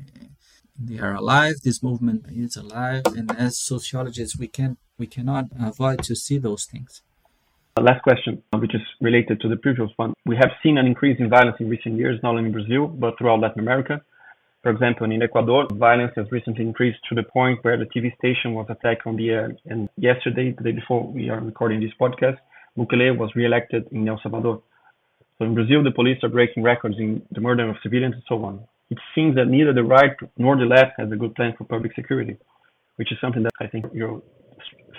they 0.79 0.99
are 0.99 1.15
alive 1.15 1.55
this 1.63 1.81
movement 1.81 2.25
is 2.31 2.55
alive 2.55 3.01
and 3.07 3.31
as 3.35 3.59
sociologists 3.59 4.37
we 4.37 4.47
can 4.47 4.77
we 4.99 5.07
cannot 5.07 5.45
avoid 5.59 6.03
to 6.03 6.15
see 6.15 6.37
those 6.37 6.65
things. 6.65 7.01
Last 7.79 8.03
question 8.03 8.43
which 8.53 8.75
is 8.75 8.81
related 9.01 9.41
to 9.41 9.49
the 9.49 9.55
previous 9.55 9.89
one. 9.95 10.13
We 10.25 10.35
have 10.35 10.51
seen 10.61 10.77
an 10.77 10.85
increase 10.85 11.19
in 11.19 11.29
violence 11.29 11.57
in 11.59 11.69
recent 11.69 11.97
years 11.97 12.19
not 12.21 12.35
only 12.35 12.45
in 12.45 12.51
brazil 12.51 12.87
but 12.87 13.17
throughout 13.17 13.39
latin 13.39 13.61
america 13.61 14.01
for 14.67 14.73
example 14.73 15.09
in 15.09 15.23
ecuador 15.23 15.65
violence 15.73 16.11
has 16.19 16.27
recently 16.37 16.65
increased 16.65 16.99
to 17.07 17.15
the 17.15 17.23
point 17.23 17.57
where 17.63 17.77
the 17.77 17.85
tv 17.85 18.13
station 18.17 18.53
was 18.53 18.67
attacked 18.69 19.07
on 19.07 19.15
the 19.15 19.29
air 19.29 19.55
and 19.71 19.87
yesterday 19.97 20.47
the 20.57 20.63
day 20.67 20.75
before 20.81 21.03
we 21.07 21.29
are 21.29 21.39
recording 21.39 21.79
this 21.79 21.95
podcast 22.03 22.37
bukele 22.77 23.17
was 23.17 23.29
re-elected 23.35 23.87
in 23.91 24.07
el 24.07 24.19
salvador 24.21 24.61
so 25.37 25.45
in 25.45 25.53
brazil 25.53 25.81
the 25.83 25.95
police 25.99 26.19
are 26.23 26.33
breaking 26.37 26.63
records 26.63 26.97
in 26.99 27.21
the 27.31 27.39
murder 27.39 27.69
of 27.69 27.77
civilians 27.81 28.13
and 28.13 28.23
so 28.27 28.43
on 28.43 28.59
it 28.89 28.97
seems 29.13 29.35
that 29.35 29.47
neither 29.47 29.73
the 29.73 29.83
right 29.83 30.15
nor 30.37 30.55
the 30.55 30.65
left 30.65 30.93
has 30.97 31.11
a 31.11 31.15
good 31.15 31.35
plan 31.35 31.53
for 31.57 31.65
public 31.65 31.93
security, 31.93 32.37
which 32.95 33.11
is 33.11 33.17
something 33.19 33.43
that 33.43 33.51
I 33.59 33.67
think 33.67 33.85
you're 33.93 34.21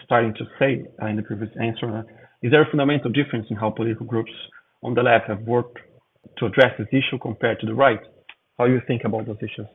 starting 0.05 0.35
to 0.35 0.45
say 0.59 0.85
uh, 1.03 1.07
in 1.07 1.17
the 1.17 1.23
previous 1.23 1.51
answer. 1.61 2.05
Is 2.43 2.51
there 2.51 2.63
a 2.63 2.71
fundamental 2.71 3.11
difference 3.11 3.47
in 3.51 3.57
how 3.57 3.71
political 3.71 4.07
groups 4.07 4.33
on 4.83 4.95
the 4.95 5.03
left 5.03 5.29
have 5.29 5.41
worked 5.43 5.79
to 6.39 6.47
address 6.47 6.73
this 6.79 6.89
issue 6.93 7.19
compared 7.21 7.61
to 7.61 7.67
the 7.67 7.75
right? 7.75 8.01
How 8.59 8.67
do 8.67 8.73
you 8.73 8.83
think 8.89 9.05
about 9.05 9.27
those 9.27 9.39
issues? 9.41 9.69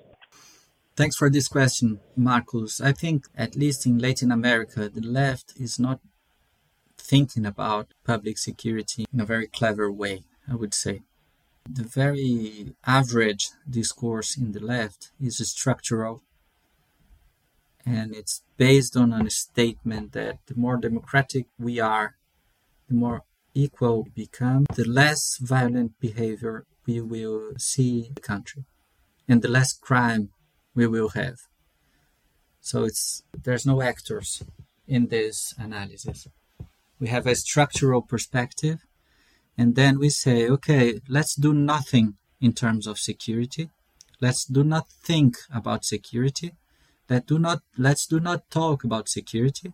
Thanks 0.98 1.16
for 1.16 1.30
this 1.30 1.48
question, 1.48 2.02
Marcos. 2.18 2.82
I 2.82 2.92
think, 2.92 3.28
at 3.36 3.56
least 3.56 3.86
in 3.86 3.98
Latin 3.98 4.30
America, 4.30 4.90
the 4.90 5.02
left 5.02 5.54
is 5.58 5.80
not 5.80 6.02
thinking 6.98 7.46
about 7.46 7.94
public 8.04 8.38
security 8.38 9.06
in 9.14 9.22
a 9.22 9.26
very 9.26 9.48
clever 9.48 9.90
way, 9.90 10.24
I 10.52 10.56
would 10.56 10.74
say. 10.74 11.02
The 11.68 11.84
very 11.84 12.76
average 12.86 13.52
discourse 13.70 14.36
in 14.36 14.52
the 14.52 14.60
left 14.60 15.12
is 15.20 15.38
structural 15.50 16.22
and 17.86 18.14
it's 18.14 18.44
based 18.58 18.96
on 18.98 19.14
a 19.14 19.30
statement 19.30 20.12
that 20.12 20.40
the 20.48 20.56
more 20.56 20.78
democratic 20.78 21.48
we 21.58 21.80
are, 21.80 22.16
the 22.90 22.96
more 22.96 23.24
equal 23.54 24.04
we 24.04 24.10
become, 24.10 24.66
the 24.76 24.88
less 24.88 25.38
violent 25.38 26.00
behavior 26.00 26.66
we 26.86 27.00
will 27.02 27.54
see 27.58 28.08
in 28.08 28.14
the 28.14 28.22
country 28.22 28.66
and 29.28 29.42
the 29.42 29.48
less 29.48 29.74
crime 29.74 30.30
we 30.76 30.88
will 30.88 31.10
have. 31.10 31.38
So 32.62 32.84
it's 32.84 33.24
there's 33.44 33.66
no 33.66 33.82
actors 33.82 34.44
in 34.88 35.08
this 35.08 35.54
analysis. 35.58 36.28
We 37.00 37.08
have 37.08 37.28
a 37.28 37.36
structural 37.36 38.02
perspective 38.02 38.80
and 39.58 39.76
then 39.76 40.00
we 40.00 40.10
say, 40.10 40.48
okay, 40.50 41.00
let's 41.08 41.36
do 41.36 41.54
nothing 41.54 42.16
in 42.42 42.54
terms 42.54 42.88
of 42.88 43.00
security. 43.00 43.70
Let's 44.20 44.46
do 44.46 44.64
not 44.64 44.90
think 44.90 45.38
about 45.54 45.86
security. 45.86 46.54
Let 47.10 47.28
do 47.28 47.38
not 47.38 47.62
let's 47.78 48.08
do 48.08 48.20
not 48.20 48.50
talk 48.50 48.84
about 48.84 49.10
security. 49.10 49.74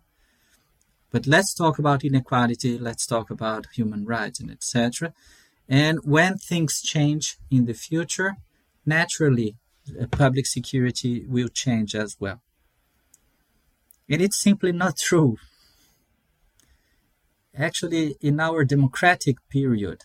But 1.12 1.26
let's 1.26 1.54
talk 1.54 1.80
about 1.80 2.04
inequality, 2.04 2.78
let's 2.78 3.06
talk 3.06 3.30
about 3.32 3.68
human 3.74 4.06
rights 4.06 4.40
and 4.40 4.52
etc. 4.52 5.14
And 5.68 6.00
when 6.04 6.38
things 6.38 6.82
change 6.82 7.38
in 7.50 7.66
the 7.66 7.74
future, 7.74 8.38
naturally 8.90 9.56
uh, 10.00 10.08
public 10.08 10.46
security 10.46 11.26
will 11.28 11.52
change 11.64 11.96
as 11.96 12.18
well. 12.20 12.42
And 14.10 14.22
it's 14.22 14.42
simply 14.50 14.72
not 14.72 14.98
true. 14.98 15.38
Actually, 17.56 18.16
in 18.22 18.40
our 18.40 18.64
democratic 18.64 19.38
period, 19.50 20.00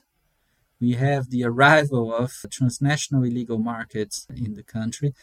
we 0.80 0.92
have 0.94 1.30
the 1.30 1.44
arrival 1.44 2.14
of 2.14 2.30
transnational 2.50 3.22
illegal 3.24 3.58
markets 3.58 4.26
in 4.44 4.54
the 4.54 4.62
country, 4.62 5.14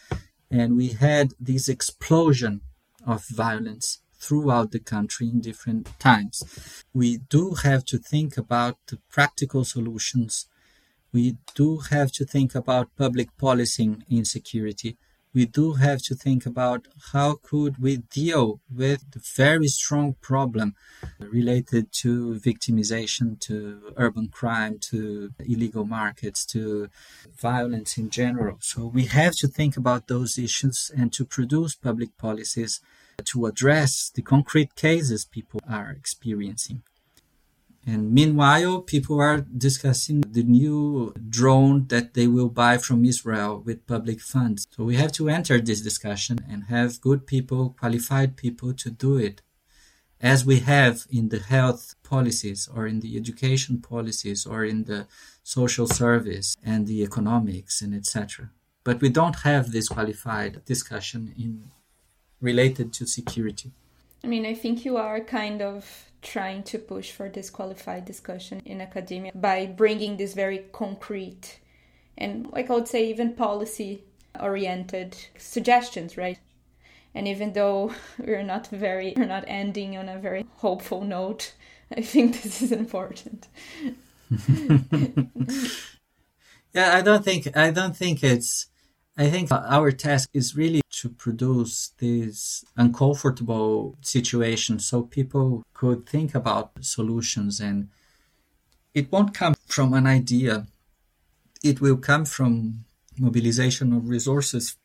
and 0.49 0.75
we 0.75 0.89
had 1.07 1.27
this 1.39 1.67
explosion 1.69 2.61
of 3.05 3.25
violence 3.27 4.01
throughout 4.21 4.71
the 4.71 4.79
country 4.79 5.27
in 5.27 5.41
different 5.41 5.99
times. 5.99 6.35
We 6.93 7.17
do 7.17 7.55
have 7.63 7.83
to 7.85 7.97
think 7.97 8.37
about 8.37 8.77
the 8.87 8.99
practical 9.09 9.63
solutions. 9.65 10.47
We 11.13 11.37
do 11.55 11.79
have 11.89 12.11
to 12.13 12.25
think 12.25 12.55
about 12.55 12.95
public 12.95 13.35
policy 13.37 13.97
in 14.09 14.25
security 14.25 14.97
we 15.33 15.45
do 15.45 15.73
have 15.73 16.01
to 16.03 16.15
think 16.15 16.45
about 16.45 16.87
how 17.13 17.35
could 17.41 17.77
we 17.77 17.97
deal 17.97 18.59
with 18.69 19.11
the 19.11 19.19
very 19.19 19.67
strong 19.67 20.15
problem 20.21 20.75
related 21.19 21.91
to 21.93 22.35
victimization, 22.35 23.39
to 23.41 23.93
urban 23.95 24.27
crime, 24.27 24.77
to 24.79 25.31
illegal 25.39 25.85
markets, 25.85 26.45
to 26.47 26.89
violence 27.39 27.97
in 27.97 28.09
general. 28.09 28.57
So 28.59 28.85
we 28.85 29.05
have 29.05 29.33
to 29.37 29.47
think 29.47 29.77
about 29.77 30.07
those 30.07 30.37
issues 30.37 30.91
and 30.95 31.13
to 31.13 31.25
produce 31.25 31.75
public 31.75 32.17
policies 32.17 32.81
to 33.23 33.45
address 33.45 34.11
the 34.13 34.21
concrete 34.21 34.75
cases 34.75 35.25
people 35.25 35.61
are 35.69 35.91
experiencing. 35.91 36.83
And 37.85 38.11
meanwhile, 38.11 38.81
people 38.81 39.19
are 39.19 39.41
discussing 39.41 40.21
the 40.21 40.43
new 40.43 41.13
drone 41.29 41.87
that 41.87 42.13
they 42.13 42.27
will 42.27 42.49
buy 42.49 42.77
from 42.77 43.05
Israel 43.05 43.61
with 43.65 43.87
public 43.87 44.21
funds. 44.21 44.67
So 44.69 44.83
we 44.83 44.95
have 44.97 45.11
to 45.13 45.29
enter 45.29 45.59
this 45.59 45.81
discussion 45.81 46.39
and 46.47 46.65
have 46.65 47.01
good 47.01 47.25
people, 47.25 47.75
qualified 47.79 48.37
people 48.37 48.73
to 48.73 48.91
do 48.91 49.17
it. 49.17 49.41
As 50.19 50.45
we 50.45 50.59
have 50.59 51.07
in 51.09 51.29
the 51.29 51.39
health 51.39 51.95
policies 52.03 52.69
or 52.71 52.85
in 52.85 52.99
the 52.99 53.17
education 53.17 53.81
policies 53.81 54.45
or 54.45 54.63
in 54.63 54.83
the 54.83 55.07
social 55.43 55.87
service 55.87 56.55
and 56.63 56.85
the 56.85 57.01
economics 57.01 57.81
and 57.81 57.95
etc. 57.95 58.51
But 58.83 59.01
we 59.01 59.09
don't 59.09 59.39
have 59.39 59.71
this 59.71 59.89
qualified 59.89 60.63
discussion 60.65 61.33
in 61.35 61.71
related 62.39 62.93
to 62.93 63.05
security. 63.05 63.71
I 64.23 64.27
mean, 64.27 64.45
I 64.45 64.53
think 64.53 64.85
you 64.85 64.97
are 64.97 65.19
kind 65.19 65.61
of 65.61 66.11
trying 66.21 66.63
to 66.63 66.77
push 66.77 67.11
for 67.11 67.29
this 67.29 67.49
qualified 67.49 68.05
discussion 68.05 68.61
in 68.65 68.79
academia 68.81 69.31
by 69.33 69.65
bringing 69.65 70.17
this 70.17 70.33
very 70.33 70.65
concrete 70.71 71.59
and, 72.17 72.51
like 72.51 72.69
I 72.69 72.75
would 72.75 72.87
say, 72.87 73.09
even 73.09 73.33
policy 73.33 74.03
oriented 74.39 75.17
suggestions, 75.37 76.17
right? 76.17 76.37
And 77.15 77.27
even 77.27 77.53
though 77.53 77.93
we're 78.19 78.43
not 78.43 78.67
very, 78.67 79.13
we're 79.17 79.25
not 79.25 79.43
ending 79.47 79.97
on 79.97 80.07
a 80.07 80.19
very 80.19 80.45
hopeful 80.57 81.01
note, 81.01 81.53
I 81.97 82.01
think 82.01 82.41
this 82.41 82.61
is 82.61 82.71
important. 82.71 83.47
yeah, 86.73 86.95
I 86.95 87.01
don't 87.01 87.25
think 87.25 87.57
I 87.57 87.71
don't 87.71 87.97
think 87.97 88.23
it's 88.23 88.67
I 89.17 89.29
think 89.29 89.51
our 89.51 89.91
task 89.91 90.29
is 90.33 90.55
really 90.55 90.81
to 91.01 91.09
produce 91.09 91.93
these 91.97 92.63
uncomfortable 92.77 93.97
situations 94.01 94.85
so 94.85 95.01
people 95.01 95.63
could 95.73 96.07
think 96.07 96.35
about 96.35 96.71
solutions 96.81 97.59
and 97.59 97.89
it 98.93 99.11
won't 99.11 99.33
come 99.33 99.55
from 99.65 99.93
an 99.93 100.05
idea. 100.05 100.67
It 101.63 101.81
will 101.81 101.97
come 101.97 102.25
from 102.25 102.85
mobilization 103.17 103.93
of 103.93 104.09
resources 104.09 104.77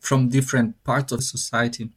from 0.00 0.30
different 0.30 0.82
parts 0.84 1.12
of 1.12 1.22
society. 1.22 1.90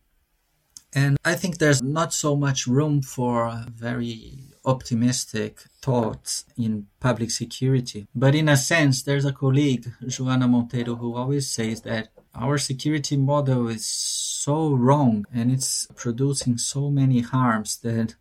And 0.91 1.17
I 1.23 1.35
think 1.35 1.59
there's 1.59 1.81
not 1.81 2.13
so 2.13 2.35
much 2.35 2.67
room 2.67 3.01
for 3.01 3.65
very 3.73 4.39
optimistic 4.65 5.61
thoughts 5.81 6.45
in 6.57 6.87
public 6.99 7.31
security. 7.31 8.07
But 8.13 8.35
in 8.35 8.49
a 8.49 8.57
sense, 8.57 9.03
there's 9.03 9.25
a 9.25 9.31
colleague, 9.31 9.85
Joana 10.03 10.47
Monteiro, 10.49 10.97
who 10.97 11.15
always 11.15 11.49
says 11.49 11.81
that 11.83 12.09
our 12.39 12.57
security 12.57 13.17
model 13.17 13.67
is 13.67 13.85
so 13.85 14.73
wrong 14.73 15.25
and 15.33 15.51
it's 15.51 15.87
producing 15.95 16.57
so 16.57 16.89
many 16.89 17.19
harms 17.19 17.77
that 17.77 18.15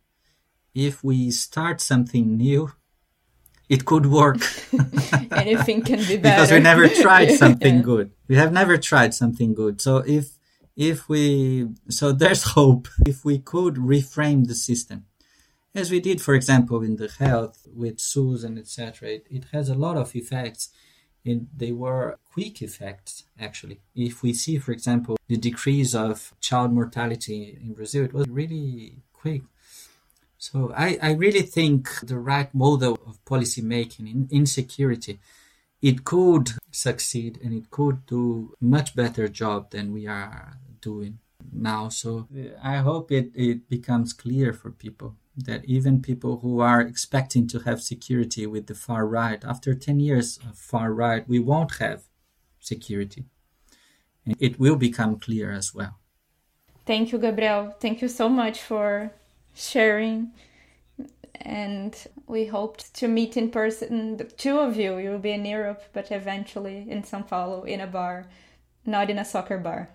if 0.75 1.03
we 1.05 1.31
start 1.31 1.81
something 1.81 2.37
new, 2.37 2.73
it 3.69 3.85
could 3.85 4.07
work. 4.07 4.39
Anything 5.33 5.83
can 5.83 5.99
be 5.99 6.17
better. 6.17 6.37
because 6.37 6.51
we 6.51 6.61
never 6.61 6.89
tried 6.89 7.33
something 7.45 7.77
yeah. 7.77 7.83
good. 7.83 8.11
We 8.27 8.37
have 8.37 8.53
never 8.53 8.79
tried 8.79 9.15
something 9.15 9.55
good. 9.55 9.81
So 9.81 9.99
if 9.99 10.39
if 10.77 11.09
we 11.09 11.69
so 11.89 12.13
there's 12.13 12.45
hope 12.55 12.89
if 13.07 13.25
we 13.25 13.39
could 13.39 13.75
reframe 13.75 14.47
the 14.47 14.55
system 14.55 15.07
as 15.75 15.91
we 15.91 16.01
did, 16.01 16.21
for 16.21 16.35
example, 16.35 16.83
in 16.83 16.97
the 16.97 17.09
health 17.19 17.67
with 17.75 18.01
SUS 18.01 18.43
and 18.43 18.59
etc. 18.59 19.09
It, 19.09 19.27
it 19.31 19.45
has 19.53 19.69
a 19.69 19.75
lot 19.75 19.97
of 19.97 20.15
effects. 20.17 20.71
And 21.29 21.49
they 21.57 21.73
were 21.73 22.19
quick 22.33 22.63
effects, 22.63 23.25
actually. 23.39 23.79
If 23.95 24.23
we 24.23 24.33
see, 24.33 24.59
for 24.59 24.73
example, 24.73 25.17
the 25.27 25.37
decrease 25.37 25.95
of 25.95 26.33
child 26.41 26.73
mortality 26.73 27.59
in 27.61 27.75
Brazil, 27.75 28.05
it 28.05 28.15
was 28.15 28.29
really 28.29 28.97
quick. 29.13 29.43
So 30.39 30.73
I, 30.87 30.99
I 31.03 31.13
really 31.25 31.43
think 31.43 31.79
the 32.01 32.19
right 32.19 32.53
model 32.55 32.99
of 33.07 33.23
policy 33.25 33.63
making 33.63 34.07
in, 34.07 34.29
in 34.31 34.47
security, 34.47 35.19
it 35.83 36.05
could 36.05 36.51
succeed 36.71 37.39
and 37.43 37.53
it 37.53 37.71
could 37.71 38.07
do 38.07 38.55
much 38.61 38.95
better 38.95 39.29
job 39.29 39.71
than 39.71 39.93
we 39.93 40.07
are 40.07 40.59
doing 40.81 41.19
now. 41.53 41.89
So 41.89 42.29
uh, 42.37 42.59
I 42.63 42.77
hope 42.79 43.11
it, 43.11 43.33
it 43.35 43.69
becomes 43.69 44.13
clear 44.13 44.53
for 44.53 44.71
people 44.71 45.17
that 45.45 45.65
even 45.65 46.03
people 46.03 46.41
who 46.41 46.61
are 46.61 46.81
expecting 46.81 47.47
to 47.49 47.61
have 47.61 47.83
security 47.83 48.47
with 48.47 48.67
the 48.67 48.75
far 48.75 49.07
right, 49.07 49.45
after 49.45 49.75
10 49.75 50.01
years 50.01 50.39
of 50.49 50.59
far 50.59 50.93
right, 50.93 51.29
we 51.29 51.39
won't 51.39 51.77
have 51.77 52.05
security. 52.61 53.25
And 54.25 54.37
it 54.41 54.59
will 54.59 54.77
become 54.77 55.19
clear 55.19 55.53
as 55.53 55.75
well. 55.75 55.99
Thank 56.87 57.13
you, 57.13 57.19
Gabriel. 57.19 57.75
Thank 57.81 58.03
you 58.03 58.09
so 58.09 58.29
much 58.29 58.61
for 58.61 59.13
sharing. 59.55 60.33
And 61.41 61.95
we 62.27 62.47
hope 62.47 62.79
to 62.95 63.09
meet 63.09 63.37
in 63.37 63.51
person, 63.51 64.17
the 64.17 64.25
two 64.25 64.59
of 64.59 64.77
you. 64.77 64.99
You 64.99 65.11
will 65.11 65.19
be 65.19 65.33
in 65.33 65.45
Europe, 65.45 65.85
but 65.93 66.11
eventually 66.11 66.87
in 66.91 67.03
São 67.03 67.27
Paulo 67.27 67.63
in 67.63 67.81
a 67.81 67.87
bar, 67.87 68.27
not 68.85 69.09
in 69.09 69.19
a 69.19 69.25
soccer 69.25 69.59
bar. 69.59 69.91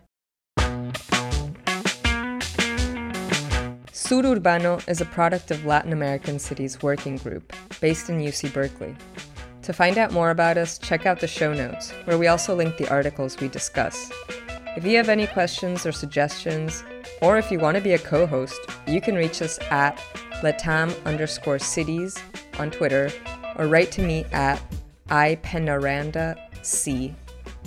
Sur 4.14 4.22
Urbano 4.22 4.78
is 4.88 5.02
a 5.02 5.06
product 5.06 5.50
of 5.50 5.66
Latin 5.66 5.92
American 5.92 6.38
Cities 6.38 6.84
Working 6.84 7.18
Group, 7.18 7.52
based 7.82 8.12
in 8.12 8.20
UC 8.20 8.54
Berkeley. 8.54 8.96
To 9.64 9.74
find 9.74 9.98
out 9.98 10.12
more 10.12 10.30
about 10.30 10.56
us, 10.56 10.78
check 10.78 11.08
out 11.08 11.20
the 11.20 11.26
show 11.26 11.52
notes, 11.52 11.90
where 12.06 12.20
we 12.20 12.28
also 12.28 12.54
link 12.54 12.78
the 12.78 12.88
articles 12.90 13.40
we 13.40 13.48
discuss. 13.48 14.12
If 14.78 14.86
you 14.86 14.98
have 14.98 15.10
any 15.10 15.26
questions 15.26 15.88
or 15.88 15.92
suggestions, 15.92 16.84
or 17.24 17.40
if 17.40 17.50
you 17.50 17.58
want 17.58 17.74
to 17.74 17.82
be 17.82 17.94
a 17.94 17.98
co 17.98 18.28
host, 18.28 18.62
you 18.86 19.02
can 19.02 19.16
reach 19.16 19.42
us 19.42 19.58
at 19.72 19.98
latam 20.44 20.94
underscore 21.06 21.58
cities 21.58 22.16
on 22.60 22.70
Twitter 22.70 23.10
or 23.56 23.66
write 23.66 23.92
to 23.94 24.04
me 24.04 24.26
at 24.32 24.62
ipenaranda.c 25.08 27.16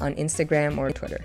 on 0.01 0.14
Instagram 0.14 0.78
or 0.78 0.92
Twitter. 0.92 1.24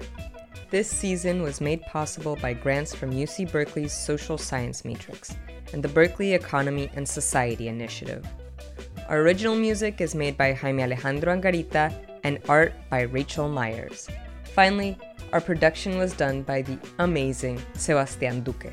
This 0.72 0.90
season 0.90 1.42
was 1.42 1.60
made 1.60 1.82
possible 1.82 2.38
by 2.38 2.54
grants 2.54 2.96
from 2.96 3.12
UC 3.12 3.52
Berkeley's 3.52 3.92
Social 3.92 4.38
Science 4.38 4.86
Matrix 4.86 5.36
and 5.74 5.84
the 5.84 5.90
Berkeley 5.90 6.32
Economy 6.34 6.90
and 6.96 7.06
Society 7.06 7.68
Initiative. 7.68 8.26
Our 9.10 9.20
original 9.20 9.56
music 9.56 10.00
is 10.00 10.16
made 10.16 10.38
by 10.38 10.54
Jaime 10.54 10.84
Alejandro 10.84 11.36
Angarita 11.36 11.94
and 12.24 12.40
art 12.48 12.72
by 12.90 13.02
Rachel 13.02 13.50
Myers. 13.50 14.08
Finally, 14.56 14.98
our 15.34 15.42
production 15.42 15.98
was 15.98 16.14
done 16.14 16.42
by 16.42 16.62
the 16.62 16.80
amazing 17.00 17.62
Sebastian 17.74 18.40
Duque. 18.40 18.72